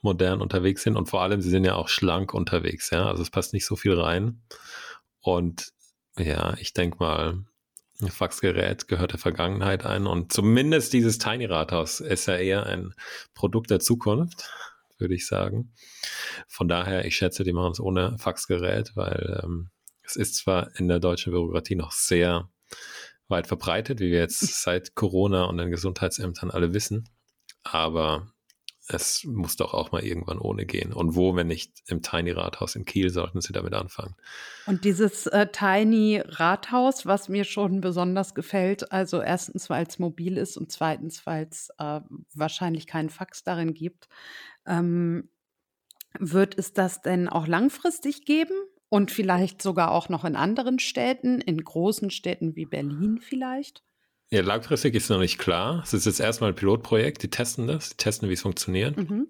modern 0.02 0.42
unterwegs 0.42 0.82
sind. 0.82 0.96
Und 0.96 1.08
vor 1.08 1.22
allem, 1.22 1.40
sie 1.40 1.48
sind 1.48 1.64
ja 1.64 1.76
auch 1.76 1.88
schlank 1.88 2.34
unterwegs, 2.34 2.90
ja. 2.90 3.06
Also 3.06 3.22
es 3.22 3.30
passt 3.30 3.54
nicht 3.54 3.64
so 3.64 3.76
viel 3.76 3.98
rein. 3.98 4.42
Und 5.20 5.72
ja, 6.18 6.54
ich 6.58 6.74
denke 6.74 6.98
mal, 6.98 7.42
ein 8.02 8.10
Faxgerät 8.10 8.88
gehört 8.88 9.12
der 9.12 9.18
Vergangenheit 9.18 9.86
ein. 9.86 10.06
Und 10.06 10.32
zumindest 10.32 10.92
dieses 10.92 11.18
Tiny 11.18 11.46
Rathaus 11.46 12.00
ist 12.00 12.26
ja 12.26 12.36
eher 12.36 12.66
ein 12.66 12.92
Produkt 13.34 13.70
der 13.70 13.80
Zukunft, 13.80 14.50
würde 14.98 15.14
ich 15.14 15.26
sagen. 15.26 15.72
Von 16.48 16.68
daher, 16.68 17.06
ich 17.06 17.16
schätze, 17.16 17.44
die 17.44 17.52
machen 17.52 17.72
es 17.72 17.80
ohne 17.80 18.18
Faxgerät, 18.18 18.92
weil 18.94 19.40
ähm, 19.42 19.70
es 20.12 20.16
ist 20.16 20.36
zwar 20.36 20.78
in 20.78 20.88
der 20.88 21.00
deutschen 21.00 21.32
Bürokratie 21.32 21.74
noch 21.74 21.92
sehr 21.92 22.50
weit 23.28 23.46
verbreitet, 23.46 24.00
wie 24.00 24.10
wir 24.10 24.18
jetzt 24.18 24.62
seit 24.62 24.94
Corona 24.94 25.44
und 25.44 25.56
den 25.56 25.70
Gesundheitsämtern 25.70 26.50
alle 26.50 26.74
wissen. 26.74 27.08
Aber 27.62 28.32
es 28.88 29.24
muss 29.24 29.56
doch 29.56 29.72
auch 29.72 29.92
mal 29.92 30.04
irgendwann 30.04 30.38
ohne 30.38 30.66
gehen. 30.66 30.92
Und 30.92 31.14
wo, 31.14 31.34
wenn 31.34 31.46
nicht 31.46 31.82
im 31.86 32.02
Tiny 32.02 32.32
Rathaus 32.32 32.74
in 32.74 32.84
Kiel, 32.84 33.10
sollten 33.10 33.40
sie 33.40 33.52
damit 33.52 33.72
anfangen. 33.72 34.16
Und 34.66 34.84
dieses 34.84 35.26
äh, 35.28 35.46
Tiny 35.50 36.20
Rathaus, 36.22 37.06
was 37.06 37.28
mir 37.28 37.44
schon 37.44 37.80
besonders 37.80 38.34
gefällt, 38.34 38.92
also 38.92 39.22
erstens, 39.22 39.70
weil 39.70 39.86
es 39.86 39.98
mobil 39.98 40.36
ist 40.36 40.56
und 40.56 40.70
zweitens, 40.70 41.24
weil 41.24 41.46
es 41.50 41.70
äh, 41.78 42.00
wahrscheinlich 42.34 42.86
keinen 42.86 43.08
Fax 43.08 43.44
darin 43.44 43.72
gibt, 43.72 44.08
ähm, 44.66 45.30
wird 46.18 46.58
es 46.58 46.74
das 46.74 47.00
denn 47.00 47.28
auch 47.28 47.46
langfristig 47.46 48.26
geben? 48.26 48.54
Und 48.92 49.10
vielleicht 49.10 49.62
sogar 49.62 49.90
auch 49.90 50.10
noch 50.10 50.22
in 50.22 50.36
anderen 50.36 50.78
Städten, 50.78 51.40
in 51.40 51.64
großen 51.64 52.10
Städten 52.10 52.56
wie 52.56 52.66
Berlin 52.66 53.20
vielleicht? 53.22 53.82
Ja, 54.28 54.42
langfristig 54.42 54.94
ist 54.94 55.08
noch 55.08 55.18
nicht 55.18 55.38
klar. 55.38 55.80
Es 55.82 55.94
ist 55.94 56.04
jetzt 56.04 56.20
erstmal 56.20 56.50
ein 56.50 56.56
Pilotprojekt, 56.56 57.22
die 57.22 57.30
testen 57.30 57.66
das, 57.66 57.88
die 57.88 57.96
testen, 57.96 58.28
wie 58.28 58.34
es 58.34 58.42
funktioniert. 58.42 58.98
Mhm. 58.98 59.28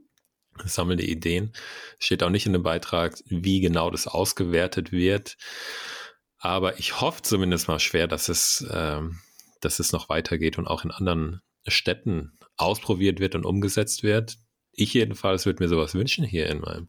Sammeln 0.64 0.98
die 0.98 1.08
Ideen. 1.08 1.52
Steht 2.00 2.24
auch 2.24 2.30
nicht 2.30 2.44
in 2.44 2.54
dem 2.54 2.64
Beitrag, 2.64 3.16
wie 3.26 3.60
genau 3.60 3.88
das 3.92 4.08
ausgewertet 4.08 4.90
wird. 4.90 5.36
Aber 6.38 6.80
ich 6.80 7.00
hoffe 7.00 7.22
zumindest 7.22 7.68
mal 7.68 7.78
schwer, 7.78 8.08
dass 8.08 8.28
es, 8.28 8.66
ähm, 8.68 9.20
dass 9.60 9.78
es 9.78 9.92
noch 9.92 10.08
weitergeht 10.08 10.58
und 10.58 10.66
auch 10.66 10.82
in 10.84 10.90
anderen 10.90 11.40
Städten 11.68 12.36
ausprobiert 12.56 13.20
wird 13.20 13.36
und 13.36 13.46
umgesetzt 13.46 14.02
wird. 14.02 14.38
Ich 14.72 14.92
jedenfalls 14.92 15.46
würde 15.46 15.62
mir 15.62 15.68
sowas 15.68 15.94
wünschen 15.94 16.24
hier 16.24 16.48
in 16.48 16.58
meinem, 16.58 16.88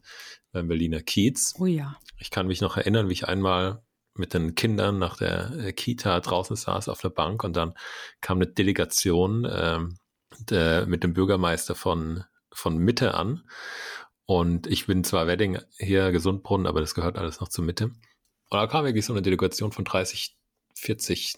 Berliner 0.62 1.00
Kiez. 1.00 1.54
Oh 1.58 1.66
ja. 1.66 1.96
Ich 2.18 2.30
kann 2.30 2.46
mich 2.46 2.60
noch 2.60 2.76
erinnern, 2.76 3.08
wie 3.08 3.12
ich 3.14 3.28
einmal 3.28 3.82
mit 4.14 4.34
den 4.34 4.54
Kindern 4.54 4.98
nach 4.98 5.16
der 5.16 5.50
äh, 5.58 5.72
Kita 5.72 6.20
draußen 6.20 6.56
saß 6.56 6.88
auf 6.88 7.00
der 7.00 7.10
Bank 7.10 7.42
und 7.44 7.56
dann 7.56 7.74
kam 8.20 8.38
eine 8.38 8.46
Delegation 8.46 9.46
ähm, 9.50 9.98
der, 10.38 10.86
mit 10.86 11.02
dem 11.02 11.14
Bürgermeister 11.14 11.74
von, 11.74 12.24
von 12.52 12.78
Mitte 12.78 13.14
an. 13.14 13.44
Und 14.26 14.66
ich 14.66 14.86
bin 14.86 15.04
zwar 15.04 15.26
Wedding 15.26 15.58
hier 15.76 16.12
Gesundbrunnen, 16.12 16.66
aber 16.66 16.80
das 16.80 16.94
gehört 16.94 17.18
alles 17.18 17.40
noch 17.40 17.48
zur 17.48 17.64
Mitte. 17.64 17.84
Und 17.84 17.96
da 18.50 18.66
kam 18.66 18.84
wirklich 18.84 19.04
so 19.04 19.12
eine 19.12 19.22
Delegation 19.22 19.72
von 19.72 19.84
30, 19.84 20.36
40 20.74 21.34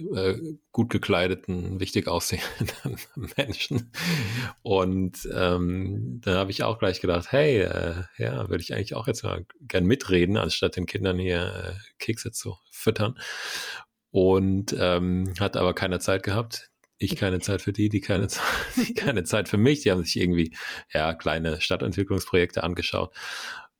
äh, 0.00 0.38
gut 0.72 0.90
gekleideten, 0.90 1.80
wichtig 1.80 2.08
aussehenden 2.08 2.98
Menschen. 3.36 3.92
Und 4.62 5.28
ähm, 5.32 6.20
dann 6.22 6.36
habe 6.36 6.50
ich 6.50 6.62
auch 6.62 6.78
gleich 6.78 7.00
gedacht, 7.00 7.32
hey, 7.32 7.60
äh, 7.60 8.04
ja, 8.18 8.48
würde 8.48 8.62
ich 8.62 8.74
eigentlich 8.74 8.94
auch 8.94 9.06
jetzt 9.06 9.24
mal 9.24 9.46
gern 9.60 9.84
mitreden, 9.84 10.36
anstatt 10.36 10.76
den 10.76 10.86
Kindern 10.86 11.18
hier 11.18 11.76
äh, 11.76 11.92
Kekse 11.98 12.32
zu 12.32 12.56
füttern. 12.70 13.18
Und 14.10 14.74
ähm, 14.78 15.34
hat 15.38 15.56
aber 15.56 15.74
keine 15.74 15.98
Zeit 15.98 16.22
gehabt. 16.22 16.70
Ich 16.98 17.16
keine 17.16 17.40
Zeit 17.40 17.60
für 17.60 17.72
die, 17.72 17.88
die 17.88 18.00
keine, 18.00 18.28
die 18.76 18.94
keine 18.94 19.24
Zeit 19.24 19.48
für 19.48 19.58
mich. 19.58 19.82
Die 19.82 19.90
haben 19.90 20.04
sich 20.04 20.18
irgendwie 20.18 20.56
ja 20.92 21.14
kleine 21.14 21.60
Stadtentwicklungsprojekte 21.60 22.62
angeschaut. 22.62 23.14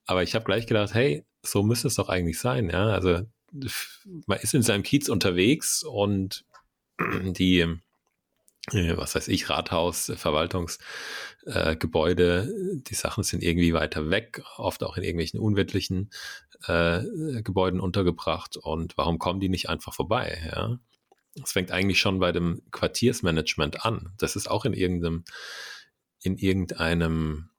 Aber 0.06 0.22
ich 0.22 0.34
habe 0.34 0.44
gleich 0.44 0.66
gedacht, 0.66 0.94
hey, 0.94 1.24
so 1.42 1.62
müsste 1.62 1.88
es 1.88 1.94
doch 1.94 2.08
eigentlich 2.08 2.38
sein. 2.38 2.70
Ja, 2.70 2.88
also 2.88 3.22
man 4.26 4.38
ist 4.38 4.54
in 4.54 4.62
seinem 4.62 4.82
Kiez 4.82 5.08
unterwegs 5.08 5.82
und 5.82 6.44
die, 6.98 7.60
äh, 7.60 7.76
was 8.96 9.14
weiß 9.14 9.28
ich, 9.28 9.50
Rathaus, 9.50 10.12
Verwaltungsgebäude, 10.16 12.50
äh, 12.50 12.82
die 12.82 12.94
Sachen 12.94 13.24
sind 13.24 13.42
irgendwie 13.42 13.74
weiter 13.74 14.10
weg, 14.10 14.42
oft 14.56 14.82
auch 14.82 14.96
in 14.96 15.02
irgendwelchen 15.02 15.40
unwirtlichen 15.40 16.10
äh, 16.66 17.02
Gebäuden 17.42 17.80
untergebracht. 17.80 18.56
Und 18.56 18.96
warum 18.96 19.18
kommen 19.18 19.40
die 19.40 19.48
nicht 19.48 19.68
einfach 19.68 19.94
vorbei? 19.94 20.38
Ja? 20.54 20.78
Das 21.36 21.52
fängt 21.52 21.70
eigentlich 21.70 21.98
schon 21.98 22.18
bei 22.18 22.32
dem 22.32 22.62
Quartiersmanagement 22.70 23.84
an. 23.84 24.14
Das 24.18 24.36
ist 24.36 24.50
auch 24.50 24.64
in 24.64 24.72
irgendeinem, 24.72 25.24
in 26.22 26.38
irgendeinem 26.38 27.50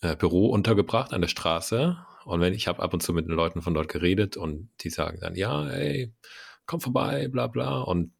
äh, 0.00 0.14
Büro 0.14 0.50
untergebracht 0.50 1.12
an 1.12 1.22
der 1.22 1.28
Straße 1.28 1.96
und 2.24 2.40
wenn 2.40 2.54
ich 2.54 2.68
habe 2.68 2.82
ab 2.82 2.92
und 2.94 3.02
zu 3.02 3.12
mit 3.12 3.26
den 3.26 3.34
Leuten 3.34 3.62
von 3.62 3.74
dort 3.74 3.88
geredet 3.88 4.36
und 4.36 4.70
die 4.80 4.90
sagen 4.90 5.18
dann, 5.20 5.34
ja, 5.34 5.68
ey, 5.68 6.12
komm 6.66 6.80
vorbei, 6.80 7.28
bla 7.28 7.46
bla. 7.46 7.80
Und 7.80 8.12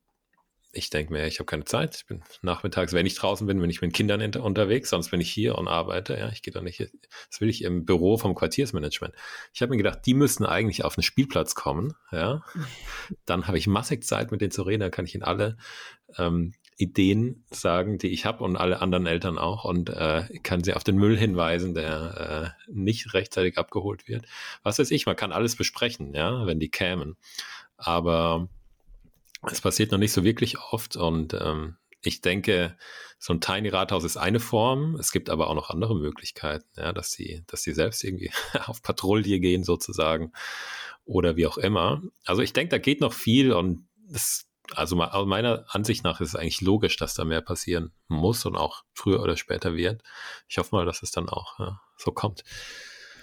ich 0.73 0.91
denke 0.91 1.13
mir, 1.13 1.27
ich 1.27 1.39
habe 1.39 1.47
keine 1.47 1.65
Zeit. 1.65 1.97
Ich 1.97 2.07
bin 2.07 2.23
nachmittags, 2.43 2.93
wenn 2.93 3.07
ich 3.07 3.15
draußen 3.15 3.47
bin, 3.47 3.61
bin 3.61 3.71
ich 3.71 3.81
mit 3.81 3.95
Kindern 3.95 4.21
unterwegs, 4.37 4.91
sonst 4.91 5.11
bin 5.11 5.21
ich 5.21 5.31
hier 5.31 5.57
und 5.57 5.69
arbeite. 5.69 6.19
Ja, 6.19 6.29
ich 6.31 6.43
gehe 6.43 6.53
doch 6.53 6.63
nicht. 6.63 6.81
Das 7.31 7.41
will 7.41 7.49
ich 7.49 7.63
im 7.63 7.85
Büro 7.85 8.19
vom 8.19 8.35
Quartiersmanagement. 8.35 9.15
Ich 9.53 9.63
habe 9.63 9.71
mir 9.71 9.77
gedacht, 9.77 10.01
die 10.05 10.15
müssten 10.15 10.45
eigentlich 10.45 10.85
auf 10.85 10.97
den 10.97 11.03
Spielplatz 11.03 11.55
kommen. 11.55 11.95
Ja, 12.11 12.43
dann 13.25 13.47
habe 13.47 13.59
ich 13.59 13.67
massig 13.67 14.05
Zeit, 14.05 14.33
mit 14.33 14.41
denen 14.41 14.51
zu 14.51 14.63
reden. 14.63 14.81
Dann 14.81 14.91
kann 14.91 15.07
ich 15.07 15.15
ihnen 15.15 15.25
alle 15.25 15.57
ähm, 16.19 16.55
Ideen 16.77 17.45
sagen, 17.51 17.99
die 17.99 18.09
ich 18.09 18.27
habe 18.27 18.43
und 18.43 18.57
alle 18.57 18.81
anderen 18.81 19.07
Eltern 19.07 19.39
auch 19.39 19.65
und 19.65 19.91
äh, 19.91 20.25
kann 20.43 20.65
sie 20.65 20.75
auf 20.75 20.85
den 20.85 20.97
Müll 20.97 21.17
hinweisen, 21.17 21.75
der 21.75 22.57
äh, 22.67 22.73
nicht 22.73 23.15
rechtzeitig 23.15 23.59
abgeholt 23.59 24.09
wird. 24.09 24.27
Was 24.63 24.79
weiß 24.79 24.91
ich, 24.91 25.07
man 25.07 25.17
kann 25.17 25.33
alles 25.33 25.57
besprechen, 25.57 26.15
ja, 26.15 26.47
wenn 26.47 26.59
die 26.59 26.71
kämen. 26.71 27.17
Aber 27.77 28.49
es 29.51 29.61
passiert 29.61 29.93
noch 29.93 29.99
nicht 29.99 30.13
so 30.13 30.25
wirklich 30.25 30.59
oft 30.59 30.97
und 30.97 31.35
ähm, 31.35 31.77
ich 32.03 32.21
denke, 32.21 32.77
so 33.19 33.33
ein 33.33 33.41
Tiny 33.41 33.69
Rathaus 33.69 34.05
ist 34.05 34.17
eine 34.17 34.41
Form. 34.41 34.97
Es 34.97 35.13
gibt 35.13 35.31
aber 35.31 35.49
auch 35.49 35.55
noch 35.55 35.71
andere 35.71 35.97
Möglichkeiten, 35.97 36.67
ja, 36.77 36.93
dass 36.93 37.13
sie, 37.13 37.45
dass 37.47 37.63
sie 37.63 37.73
selbst 37.73 38.05
irgendwie 38.05 38.31
auf 38.67 38.83
Patrouille 38.83 39.41
gehen 39.41 39.65
sozusagen 39.65 40.33
oder 41.05 41.37
wie 41.37 41.47
auch 41.47 41.59
immer. 41.59 42.03
Also 42.25 42.43
ich 42.43 42.53
denke, 42.53 42.71
da 42.71 42.79
geht 42.79 43.01
noch 43.01 43.13
viel 43.13 43.53
und 43.53 43.87
es 44.13 44.47
also 44.73 44.97
meiner 44.97 45.65
Ansicht 45.69 46.05
nach 46.05 46.21
ist 46.21 46.29
es 46.29 46.37
eigentlich 46.37 46.61
logisch, 46.61 46.97
dass 46.97 47.15
da 47.15 47.25
mehr 47.25 47.43
passieren 47.43 47.93
muss 48.09 48.47
und 48.47 48.57
auch 48.57 48.85
früher 48.95 49.23
oder 49.23 49.37
später 49.37 49.77
wird. 49.77 50.03
Ich 50.49 50.59
hoffe 50.59 50.75
mal, 50.75 50.87
dass 50.87 51.03
es 51.03 51.11
dann 51.11 51.29
auch 51.29 51.59
ja, 51.59 51.81
so 51.97 52.13
kommt. 52.13 52.45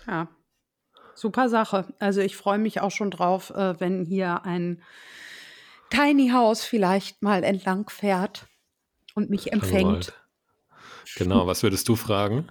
Ja, 0.07 0.27
super 1.15 1.49
Sache. 1.49 1.93
Also 1.99 2.21
ich 2.21 2.37
freue 2.37 2.59
mich 2.59 2.81
auch 2.81 2.91
schon 2.91 3.11
drauf, 3.11 3.49
äh, 3.51 3.79
wenn 3.79 4.05
hier 4.05 4.43
ein 4.45 4.83
Tiny 5.89 6.29
House 6.29 6.63
vielleicht 6.63 7.21
mal 7.21 7.43
entlang 7.43 7.89
fährt 7.89 8.47
und 9.15 9.29
mich 9.29 9.51
empfängt. 9.51 10.13
Genau, 11.15 11.47
was 11.47 11.63
würdest 11.63 11.89
du 11.89 11.95
fragen? 11.95 12.47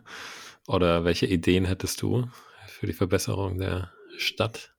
Oder 0.67 1.05
welche 1.05 1.27
Ideen 1.27 1.65
hättest 1.65 2.03
du 2.03 2.29
für 2.67 2.87
die 2.87 2.93
Verbesserung 2.93 3.59
der 3.59 3.93
Stadt? 4.19 4.75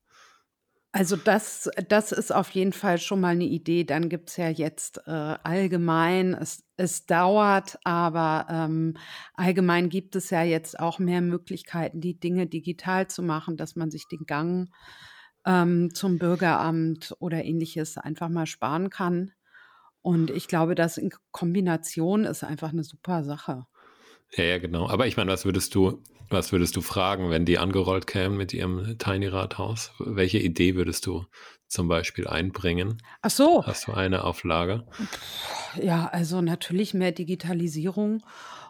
Also 0.93 1.15
das 1.15 1.69
das 1.88 2.12
ist 2.12 2.33
auf 2.33 2.50
jeden 2.51 2.74
Fall 2.74 2.98
schon 2.98 3.21
mal 3.21 3.29
eine 3.29 3.45
Idee. 3.45 3.86
Dann 3.86 4.10
gibt 4.10 4.29
es 4.29 4.38
ja 4.38 4.50
jetzt, 4.50 4.98
äh, 5.07 5.12
allgemein 5.12 6.33
es 6.33 6.63
es 6.77 7.05
dauert, 7.05 7.77
aber, 7.86 8.48
ähm, 8.50 8.98
allgemein 9.36 9.89
gibt 9.89 10.15
es 10.15 10.31
ja 10.31 10.41
jetzt 10.43 10.79
auch 10.79 10.98
mehr 11.00 11.21
Möglichkeiten, 11.21 12.01
die 12.01 12.19
Dinge 12.19 12.48
digital 12.48 13.07
zu 13.07 13.21
machen, 13.24 13.55
dass 13.55 13.75
man 13.75 13.91
sich 13.91 14.07
den 14.07 14.25
Gang, 14.25 14.69
ähm, 15.45 15.93
zum 15.93 16.17
Bürgeramt 16.19 17.15
oder 17.19 17.45
Ähnliches 17.45 17.98
einfach 17.98 18.29
mal 18.29 18.48
sparen 18.48 18.89
kann. 18.89 19.31
Und 20.01 20.31
ich 20.31 20.48
glaube, 20.48 20.75
das 20.75 20.98
in 20.98 21.12
Kombination 21.31 22.25
ist 22.25 22.43
einfach 22.43 22.69
eine 22.71 22.83
super 22.83 23.24
Sache. 23.24 23.65
Ja, 24.36 24.44
ja, 24.44 24.58
genau. 24.60 24.88
Aber 24.90 25.08
ich 25.08 25.18
meine, 25.18 25.32
was 25.32 25.46
würdest 25.46 25.76
du 25.76 26.02
was 26.32 26.54
würdest 26.54 26.78
du 26.78 26.82
fragen, 26.82 27.30
wenn 27.30 27.46
die 27.46 27.58
angerollt 27.58 28.08
kämen 28.08 28.38
mit 28.38 28.54
ihrem 28.54 28.98
Tiny 28.98 29.28
Rathaus? 29.28 29.92
Welche 30.00 30.40
Idee 30.40 30.76
würdest 30.76 31.06
du 31.06 31.26
zum 31.68 31.88
Beispiel 31.88 32.28
einbringen? 32.28 33.02
Ach 33.22 33.30
so. 33.30 33.66
Hast 33.66 33.88
du 33.88 33.94
eine 33.94 34.24
auf 34.24 34.44
Lager? 34.44 34.88
Ja, 35.82 36.08
also 36.08 36.42
natürlich 36.42 36.94
mehr 36.94 37.12
Digitalisierung 37.12 38.24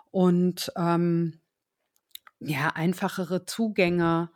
und 0.10 0.72
ähm, 0.76 1.40
ja, 2.40 2.70
einfachere 2.70 3.46
Zugänge, 3.46 4.32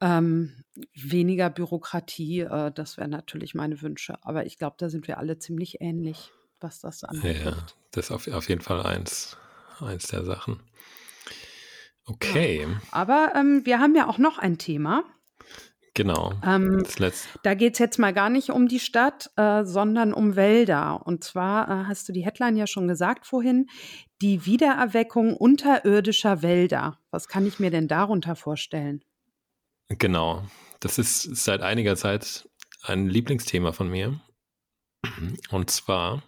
ähm, 0.00 0.64
weniger 0.94 1.50
Bürokratie, 1.50 2.40
äh, 2.40 2.72
das 2.72 2.96
wären 2.96 3.10
natürlich 3.10 3.54
meine 3.54 3.80
Wünsche. 3.82 4.18
Aber 4.22 4.46
ich 4.46 4.58
glaube, 4.58 4.76
da 4.78 4.88
sind 4.88 5.06
wir 5.06 5.18
alle 5.18 5.38
ziemlich 5.38 5.80
ähnlich, 5.80 6.32
was 6.58 6.80
das 6.80 7.04
angeht. 7.04 7.44
Ja, 7.44 7.56
das 7.92 8.06
ist 8.06 8.10
auf, 8.10 8.26
auf 8.28 8.48
jeden 8.48 8.60
Fall 8.60 8.82
eins, 8.82 9.36
eins 9.82 10.08
der 10.08 10.24
Sachen. 10.24 10.62
Okay. 12.06 12.62
Ja. 12.62 12.80
Aber 12.90 13.32
ähm, 13.36 13.64
wir 13.64 13.78
haben 13.78 13.94
ja 13.94 14.08
auch 14.08 14.18
noch 14.18 14.38
ein 14.38 14.58
Thema. 14.58 15.04
Genau. 15.94 16.32
Ähm, 16.44 16.84
da 17.42 17.54
geht 17.54 17.74
es 17.74 17.78
jetzt 17.78 17.98
mal 17.98 18.12
gar 18.12 18.30
nicht 18.30 18.50
um 18.50 18.68
die 18.68 18.80
Stadt, 18.80 19.30
äh, 19.36 19.64
sondern 19.64 20.14
um 20.14 20.36
Wälder. 20.36 21.04
Und 21.04 21.24
zwar 21.24 21.68
äh, 21.68 21.84
hast 21.86 22.08
du 22.08 22.12
die 22.12 22.24
Headline 22.24 22.56
ja 22.56 22.66
schon 22.66 22.88
gesagt 22.88 23.26
vorhin, 23.26 23.66
die 24.22 24.46
Wiedererweckung 24.46 25.36
unterirdischer 25.36 26.42
Wälder. 26.42 26.98
Was 27.10 27.28
kann 27.28 27.46
ich 27.46 27.58
mir 27.58 27.70
denn 27.70 27.88
darunter 27.88 28.36
vorstellen? 28.36 29.04
Genau. 29.88 30.44
Das 30.78 30.98
ist 30.98 31.22
seit 31.36 31.60
einiger 31.60 31.96
Zeit 31.96 32.48
ein 32.82 33.08
Lieblingsthema 33.08 33.72
von 33.72 33.88
mir. 33.88 34.20
Und 35.50 35.70
zwar 35.70 36.22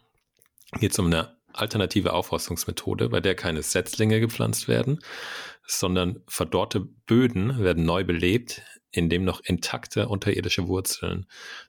geht 0.81 0.93
es 0.93 0.99
um 0.99 1.07
eine 1.07 1.37
alternative 1.55 2.13
Aufforstungsmethode, 2.13 3.09
bei 3.09 3.21
der 3.21 3.35
keine 3.35 3.63
Setzlinge 3.63 4.21
gepflanzt 4.21 4.69
werden, 4.69 5.01
sondern 5.67 6.23
verdorrte 6.27 6.81
Böden 6.81 7.63
werden 7.63 7.85
neu 7.85 8.05
belebt, 8.05 8.63
indem 8.91 9.25
noch 9.25 9.41
intakte 9.41 10.09
unterirdische 10.09 10.69
Wurzeln 10.69 11.27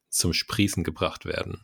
zum 0.09 0.33
Sprießen 0.33 0.83
gebracht 0.83 1.25
werden. 1.25 1.61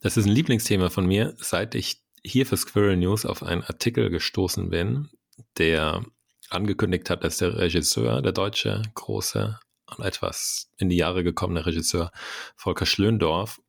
das 0.00 0.16
ist 0.16 0.26
ein 0.26 0.32
Lieblingsthema 0.32 0.90
von 0.90 1.06
mir, 1.06 1.34
seit 1.38 1.74
ich 1.74 2.02
hier 2.24 2.46
für 2.46 2.56
Squirrel 2.56 2.96
News 2.96 3.26
auf 3.26 3.42
einen 3.42 3.62
Artikel 3.62 4.10
gestoßen 4.10 4.70
bin, 4.70 5.10
der 5.58 6.04
angekündigt 6.50 7.10
hat, 7.10 7.24
dass 7.24 7.38
der 7.38 7.56
Regisseur, 7.56 8.22
der 8.22 8.32
deutsche 8.32 8.82
große, 8.94 9.58
etwas 9.98 10.70
in 10.78 10.88
die 10.88 10.96
Jahre 10.96 11.22
gekommene 11.22 11.66
Regisseur 11.66 12.10
Volker 12.56 12.86
Schlöndorf, 12.86 13.60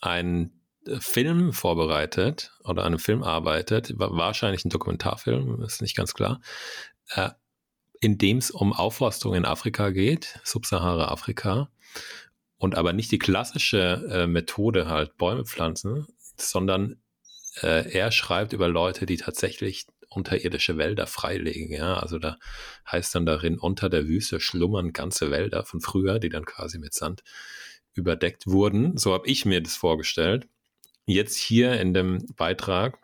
einen 0.00 0.59
Film 0.98 1.52
vorbereitet 1.52 2.52
oder 2.64 2.82
an 2.82 2.88
einem 2.88 2.98
Film 2.98 3.22
arbeitet, 3.22 3.92
wahrscheinlich 3.96 4.64
ein 4.64 4.70
Dokumentarfilm, 4.70 5.62
ist 5.62 5.82
nicht 5.82 5.96
ganz 5.96 6.14
klar, 6.14 6.40
äh, 7.14 7.30
in 8.00 8.16
dem 8.16 8.38
es 8.38 8.50
um 8.50 8.72
Aufforstung 8.72 9.34
in 9.34 9.44
Afrika 9.44 9.90
geht, 9.90 10.40
Subsahara-Afrika, 10.44 11.70
und 12.56 12.76
aber 12.76 12.92
nicht 12.92 13.10
die 13.12 13.18
klassische 13.18 14.06
äh, 14.10 14.26
Methode 14.26 14.86
halt 14.88 15.16
Bäume 15.16 15.44
pflanzen, 15.44 16.06
sondern 16.36 17.02
äh, 17.62 17.90
er 17.90 18.12
schreibt 18.12 18.52
über 18.52 18.68
Leute, 18.68 19.06
die 19.06 19.16
tatsächlich 19.16 19.86
unterirdische 20.08 20.76
Wälder 20.76 21.06
freilegen. 21.06 21.72
Ja, 21.72 21.94
also 21.94 22.18
da 22.18 22.36
heißt 22.90 23.14
dann 23.14 23.26
darin, 23.26 23.58
unter 23.58 23.88
der 23.88 24.08
Wüste 24.08 24.40
schlummern 24.40 24.92
ganze 24.92 25.30
Wälder 25.30 25.64
von 25.64 25.80
früher, 25.80 26.18
die 26.18 26.28
dann 26.28 26.44
quasi 26.44 26.78
mit 26.78 26.94
Sand 26.94 27.22
überdeckt 27.94 28.46
wurden. 28.46 28.96
So 28.96 29.14
habe 29.14 29.26
ich 29.26 29.44
mir 29.44 29.62
das 29.62 29.76
vorgestellt. 29.76 30.48
Jetzt 31.06 31.36
hier 31.36 31.80
in 31.80 31.94
dem 31.94 32.26
Beitrag 32.36 32.98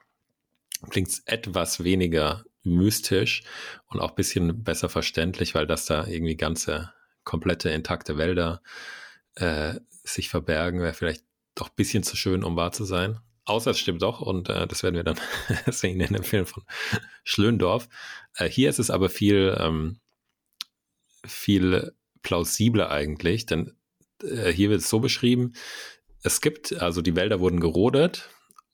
klingt 0.91 1.09
es 1.09 1.23
etwas 1.27 1.83
weniger 1.83 2.45
mystisch 2.63 3.43
und 3.87 4.01
auch 4.01 4.11
ein 4.11 4.17
bisschen 4.17 4.63
besser 4.65 4.89
verständlich, 4.89 5.55
weil 5.55 5.67
das 5.67 5.87
da 5.87 6.07
irgendwie 6.07 6.37
ganze 6.37 6.93
komplette 7.25 7.71
intakte 7.71 8.19
Wälder 8.19 8.63
äh, 9.37 9.75
sich 10.05 10.29
verbergen, 10.29 10.81
wäre 10.81 10.95
vielleicht 10.95 11.25
doch 11.55 11.69
ein 11.69 11.77
bisschen 11.77 12.03
zu 12.03 12.17
schön, 12.17 12.45
um 12.45 12.57
wahr 12.57 12.73
zu 12.73 12.85
sein. 12.85 13.21
Außer 13.45 13.71
es 13.71 13.79
stimmt 13.79 14.03
doch 14.03 14.21
und 14.21 14.49
äh, 14.49 14.67
das 14.67 14.83
werden 14.83 14.97
wir 14.97 15.05
dann 15.05 15.21
sehen 15.71 16.01
in 16.01 16.15
dem 16.15 16.25
Film 16.25 16.47
von 16.47 16.65
Schlöndorf. 17.25 17.89
Äh, 18.35 18.49
hier 18.49 18.69
ist 18.69 18.79
es 18.79 18.91
aber 18.91 19.09
viel, 19.09 19.57
ähm, 19.59 20.01
viel 21.25 21.93
plausibler 22.23 22.91
eigentlich, 22.91 23.47
denn 23.47 23.77
äh, 24.23 24.51
hier 24.53 24.71
wird 24.71 24.81
es 24.81 24.89
so 24.89 24.99
beschrieben, 24.99 25.53
es 26.27 26.41
gibt, 26.41 26.73
also 26.75 27.03
die 27.03 27.17
Wälder 27.17 27.41
wurden 27.41 27.61
gerodet 27.61 28.29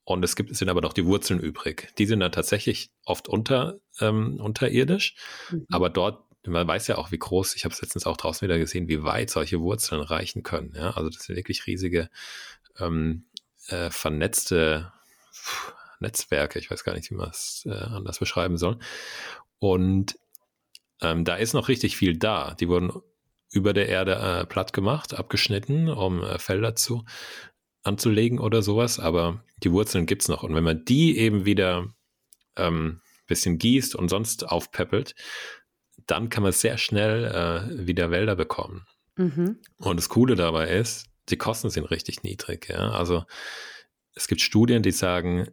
und 0.04 0.25
es 0.25 0.35
gibt, 0.37 0.50
es 0.50 0.59
sind 0.59 0.68
aber 0.68 0.80
noch 0.80 0.94
die 0.94 1.04
Wurzeln 1.04 1.38
übrig. 1.38 1.92
Die 1.99 2.06
sind 2.06 2.21
dann 2.21 2.32
tatsächlich 2.32 2.90
oft 3.04 3.28
unter, 3.28 3.80
ähm, 4.00 4.40
unterirdisch, 4.40 5.14
mhm. 5.50 5.66
aber 5.71 5.90
dort, 5.90 6.25
man 6.47 6.66
weiß 6.66 6.88
ja 6.88 6.99
auch, 6.99 7.12
wie 7.12 7.18
groß, 7.18 7.54
ich 7.54 7.64
habe 7.64 7.75
es 7.75 7.82
letztens 7.82 8.06
auch 8.06 8.16
draußen 8.16 8.47
wieder 8.47 8.59
gesehen, 8.59 8.88
wie 8.88 9.04
weit 9.04 9.30
solche 9.30 9.61
Wurzeln 9.61 10.00
reichen 10.00 10.42
können. 10.42 10.73
Ja? 10.75 10.92
Also 10.92 11.11
das 11.11 11.25
sind 11.25 11.37
wirklich 11.37 11.66
riesige 11.66 12.11
ähm, 12.78 13.26
äh, 13.68 13.90
vernetzte 13.90 14.92
Netzwerke. 16.00 16.59
Ich 16.59 16.71
weiß 16.71 16.82
gar 16.82 16.94
nicht, 16.94 17.11
wie 17.11 17.14
man 17.14 17.30
es 17.30 17.64
äh, 17.66 17.71
anders 17.71 18.18
beschreiben 18.18 18.56
soll. 18.56 18.78
Und 19.59 20.18
ähm, 21.00 21.25
da 21.25 21.37
ist 21.37 21.52
noch 21.52 21.68
richtig 21.68 21.97
viel 21.97 22.16
da. 22.16 22.54
Die 22.54 22.68
wurden 22.68 22.92
über 23.52 23.73
der 23.73 23.88
Erde 23.88 24.16
äh, 24.16 24.47
platt 24.47 24.73
gemacht, 24.73 25.14
abgeschnitten, 25.14 25.88
um 25.88 26.25
äh, 26.25 26.38
Felder 26.38 26.75
zu 26.75 27.04
anzulegen 27.82 28.38
oder 28.38 28.62
sowas. 28.62 28.99
Aber 28.99 29.44
die 29.62 29.71
Wurzeln 29.73 30.06
gibt 30.06 30.23
es 30.23 30.28
noch. 30.28 30.42
Und 30.42 30.54
wenn 30.54 30.64
man 30.64 30.85
die 30.85 31.18
eben 31.18 31.44
wieder 31.44 31.87
ähm, 32.56 33.00
bisschen 33.26 33.59
gießt 33.59 33.94
und 33.94 34.09
sonst 34.09 34.49
aufpeppelt, 34.49 35.14
dann 36.06 36.30
kann 36.30 36.42
man 36.42 36.52
sehr 36.52 36.78
schnell 36.78 37.25
äh, 37.25 37.87
wieder 37.87 38.11
Wälder 38.11 38.37
bekommen. 38.37 38.87
Mhm. 39.16 39.61
Und 39.76 39.97
das 39.97 40.09
Coole 40.09 40.35
dabei 40.35 40.68
ist, 40.68 41.06
die 41.28 41.37
Kosten 41.37 41.71
sind 41.71 41.85
richtig 41.90 42.23
niedrig. 42.23 42.68
Ja? 42.68 42.90
Also 42.90 43.25
es 44.14 44.26
gibt 44.26 44.40
Studien, 44.40 44.82
die 44.82 44.90
sagen, 44.90 45.49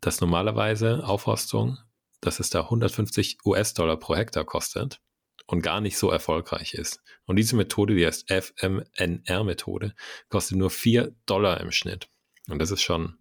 dass 0.00 0.20
normalerweise 0.20 1.04
Aufforstung, 1.04 1.78
dass 2.20 2.40
es 2.40 2.50
da 2.50 2.62
150 2.62 3.38
US-Dollar 3.44 3.96
pro 3.96 4.14
Hektar 4.14 4.44
kostet 4.44 5.00
und 5.48 5.62
gar 5.62 5.80
nicht 5.80 5.96
so 5.96 6.10
erfolgreich 6.10 6.74
ist. 6.74 7.02
Und 7.24 7.36
diese 7.36 7.56
Methode, 7.56 7.94
die 7.94 8.06
heißt 8.06 8.30
FMNR-Methode, 8.30 9.94
kostet 10.28 10.58
nur 10.58 10.70
4 10.70 11.14
Dollar 11.26 11.60
im 11.60 11.72
Schnitt. 11.72 12.08
Und 12.48 12.60
das 12.60 12.70
ist 12.70 12.82
schon 12.82 13.18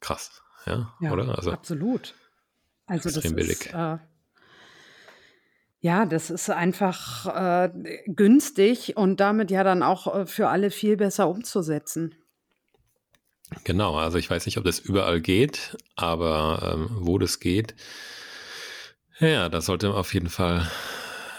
krass, 0.00 0.42
ja, 0.66 0.92
ja 1.00 1.12
oder? 1.12 1.36
Also 1.36 1.52
absolut. 1.52 2.14
Also 2.86 3.08
extrem 3.08 3.36
das 3.36 3.46
billig. 3.46 3.66
Ist, 3.66 3.74
äh, 3.74 3.98
ja, 5.80 6.04
das 6.04 6.30
ist 6.30 6.50
einfach 6.50 7.26
äh, 7.26 7.70
günstig 8.06 8.96
und 8.96 9.20
damit 9.20 9.52
ja 9.52 9.62
dann 9.62 9.84
auch 9.84 10.12
äh, 10.14 10.26
für 10.26 10.48
alle 10.48 10.70
viel 10.70 10.96
besser 10.96 11.28
umzusetzen. 11.28 12.16
Genau, 13.62 13.96
also 13.96 14.18
ich 14.18 14.28
weiß 14.28 14.46
nicht, 14.46 14.58
ob 14.58 14.64
das 14.64 14.80
überall 14.80 15.20
geht, 15.20 15.76
aber 15.94 16.72
ähm, 16.74 16.88
wo 16.90 17.18
das 17.18 17.38
geht, 17.38 17.76
ja, 19.20 19.48
da 19.48 19.60
sollte 19.60 19.88
man 19.88 19.96
auf 19.96 20.12
jeden 20.12 20.28
Fall 20.28 20.68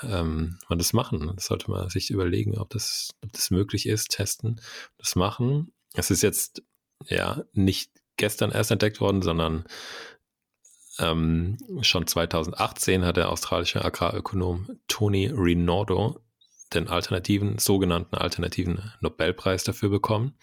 ähm, 0.03 0.59
man 0.69 0.77
das 0.77 0.93
machen. 0.93 1.31
Das 1.35 1.45
sollte 1.45 1.69
man 1.71 1.89
sich 1.89 2.09
überlegen, 2.09 2.57
ob 2.57 2.69
das, 2.69 3.11
ob 3.23 3.31
das 3.33 3.51
möglich 3.51 3.87
ist, 3.87 4.11
testen, 4.11 4.61
das 4.97 5.15
machen. 5.15 5.73
Es 5.93 6.11
ist 6.11 6.23
jetzt 6.23 6.63
ja 7.05 7.43
nicht 7.53 7.91
gestern 8.17 8.51
erst 8.51 8.71
entdeckt 8.71 8.99
worden, 8.99 9.21
sondern 9.21 9.65
ähm, 10.99 11.57
schon 11.81 12.07
2018 12.07 13.05
hat 13.05 13.17
der 13.17 13.29
australische 13.29 13.83
Agrarökonom 13.83 14.79
Tony 14.87 15.27
Rinaldo 15.27 16.19
den 16.73 16.87
alternativen, 16.87 17.59
sogenannten 17.59 18.15
alternativen 18.15 18.91
Nobelpreis 18.99 19.63
dafür 19.63 19.89
bekommen. 19.89 20.37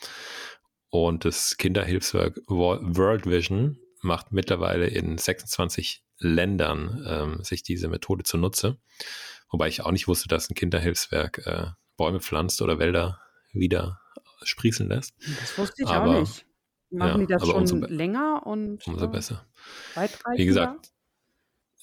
Und 0.88 1.25
das 1.25 1.57
Kinderhilfswerk 1.57 2.40
World 2.47 3.27
Vision 3.27 3.79
macht 4.01 4.33
mittlerweile 4.33 4.87
in 4.87 5.19
26 5.19 6.05
Ländern 6.19 7.05
ähm, 7.07 7.45
sich 7.45 7.62
diese 7.62 7.88
Methode 7.88 8.23
zunutze. 8.23 8.79
Wobei 9.55 9.69
ich 9.69 9.83
auch 9.83 9.93
nicht 9.93 10.09
wusste, 10.09 10.27
dass 10.27 10.51
ein 10.51 10.57
Kinderhilfswerk 10.57 11.47
äh, 11.47 11.67
Bäume 11.97 12.19
pflanzt 12.19 12.61
oder 12.61 12.81
Wälder 12.81 13.21
wieder 13.53 14.01
sprießen 14.43 14.88
lässt. 14.88 15.14
Das 15.40 15.57
wusste 15.57 15.85
ich 15.85 15.88
Aber, 15.88 16.17
auch 16.17 16.21
nicht. 16.23 16.45
Machen 16.90 17.21
ja, 17.21 17.27
die 17.27 17.33
das 17.33 17.47
schon 17.47 17.83
länger 17.83 18.45
und 18.45 18.85
umso 18.85 19.05
äh, 19.05 19.09
besser. 19.09 19.47
Wie 20.35 20.45
gesagt, 20.45 20.90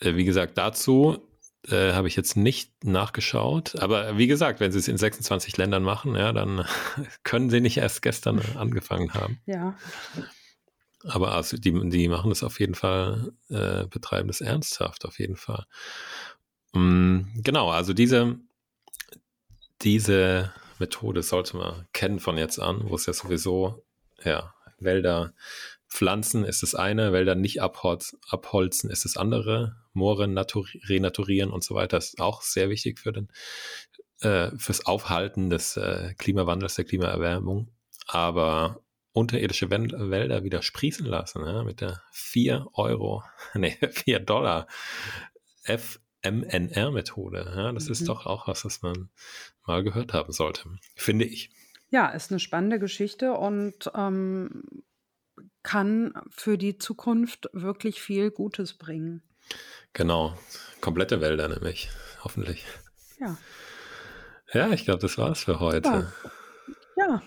äh, 0.02 0.16
wie 0.16 0.26
gesagt, 0.26 0.58
dazu 0.58 1.26
äh, 1.70 1.94
habe 1.94 2.10
ich 2.10 2.18
jetzt 2.18 2.36
nicht 2.36 2.84
nachgeschaut. 2.84 3.82
Aber 3.82 4.18
wie 4.18 4.28
gesagt, 4.28 4.60
wenn 4.60 4.74
sie 4.74 4.80
es 4.80 4.90
in 4.90 4.98
26 4.98 5.56
Ländern 5.56 5.84
machen, 5.84 6.14
ja, 6.16 6.34
dann 6.34 6.66
können 7.24 7.50
sie 7.50 7.62
nicht 7.62 7.78
erst 7.78 8.02
gestern 8.02 8.42
angefangen 8.58 9.14
haben. 9.14 9.40
Ja. 9.46 9.78
Aber 11.06 11.32
also 11.36 11.56
die, 11.56 11.90
die 11.90 12.10
machen 12.10 12.32
das 12.32 12.44
auf 12.44 12.60
jeden 12.60 12.76
Fall, 12.76 13.32
äh, 13.48 13.88
betreiben 13.88 14.28
das 14.28 14.42
ernsthaft, 14.42 15.06
auf 15.06 15.20
jeden 15.20 15.38
Fall. 15.38 15.66
Um, 16.74 17.28
genau, 17.36 17.70
also 17.70 17.94
diese, 17.94 18.40
diese 19.82 20.54
Methode 20.80 21.24
sollte 21.24 21.58
man 21.58 21.88
kennen 21.94 22.20
von 22.20 22.38
jetzt 22.38 22.60
an, 22.60 22.90
wo 22.90 22.96
es 22.96 23.06
ja 23.06 23.14
sowieso 23.14 23.86
ja, 24.24 24.54
Wälder 24.80 25.34
pflanzen 25.90 26.46
ist 26.46 26.64
das 26.64 26.74
eine, 26.74 27.12
Wälder 27.12 27.36
nicht 27.36 27.62
abholz, 27.62 28.18
abholzen 28.30 28.90
ist 28.90 29.04
das 29.06 29.18
andere, 29.18 29.76
Moore 29.94 30.28
renaturieren 30.88 31.52
und 31.52 31.64
so 31.64 31.76
weiter 31.76 31.98
ist 31.98 32.22
auch 32.22 32.42
sehr 32.42 32.70
wichtig 32.70 33.00
für 33.00 33.12
den, 33.12 33.28
äh, 34.22 34.52
fürs 34.58 34.86
Aufhalten 34.86 35.50
des 35.50 35.76
äh, 35.76 36.14
Klimawandels, 36.18 36.76
der 36.76 36.86
Klimaerwärmung. 36.86 37.70
Aber 38.08 38.82
unterirdische 39.12 39.70
Wälder 39.70 40.44
wieder 40.44 40.62
sprießen 40.62 41.06
lassen, 41.06 41.46
ja, 41.46 41.64
mit 41.64 41.82
der 41.82 42.02
4 42.14 42.68
Euro, 42.74 43.24
nee, 43.54 43.78
4 43.90 44.20
Dollar 44.20 44.68
FMNR-Methode. 46.24 47.54
Ja, 47.56 47.72
das 47.72 47.86
mhm. 47.86 47.92
ist 47.92 48.08
doch 48.08 48.26
auch 48.26 48.48
was, 48.48 48.66
was 48.66 48.82
man 48.82 49.10
mal 49.66 49.84
gehört 49.84 50.14
haben 50.14 50.32
sollte, 50.32 50.70
finde 50.96 51.26
ich. 51.26 51.52
Ja, 51.90 52.10
ist 52.10 52.32
eine 52.32 52.40
spannende 52.40 52.80
Geschichte 52.80 53.34
und 53.34 53.92
ähm, 53.96 54.64
kann 55.64 56.14
für 56.30 56.58
die 56.58 56.78
Zukunft 56.78 57.50
wirklich 57.54 58.02
viel 58.02 58.32
Gutes 58.32 58.74
bringen. 58.74 59.22
Genau, 59.94 60.38
komplette 60.80 61.22
Wälder 61.22 61.50
nämlich, 61.50 61.90
hoffentlich. 62.24 62.66
Ja. 63.20 63.38
Ja, 64.54 64.70
ich 64.72 64.86
glaube, 64.86 65.00
das 65.00 65.18
war's 65.18 65.44
für 65.44 65.60
heute. 65.60 66.12
Ja. 66.98 67.08
ja. 67.08 67.22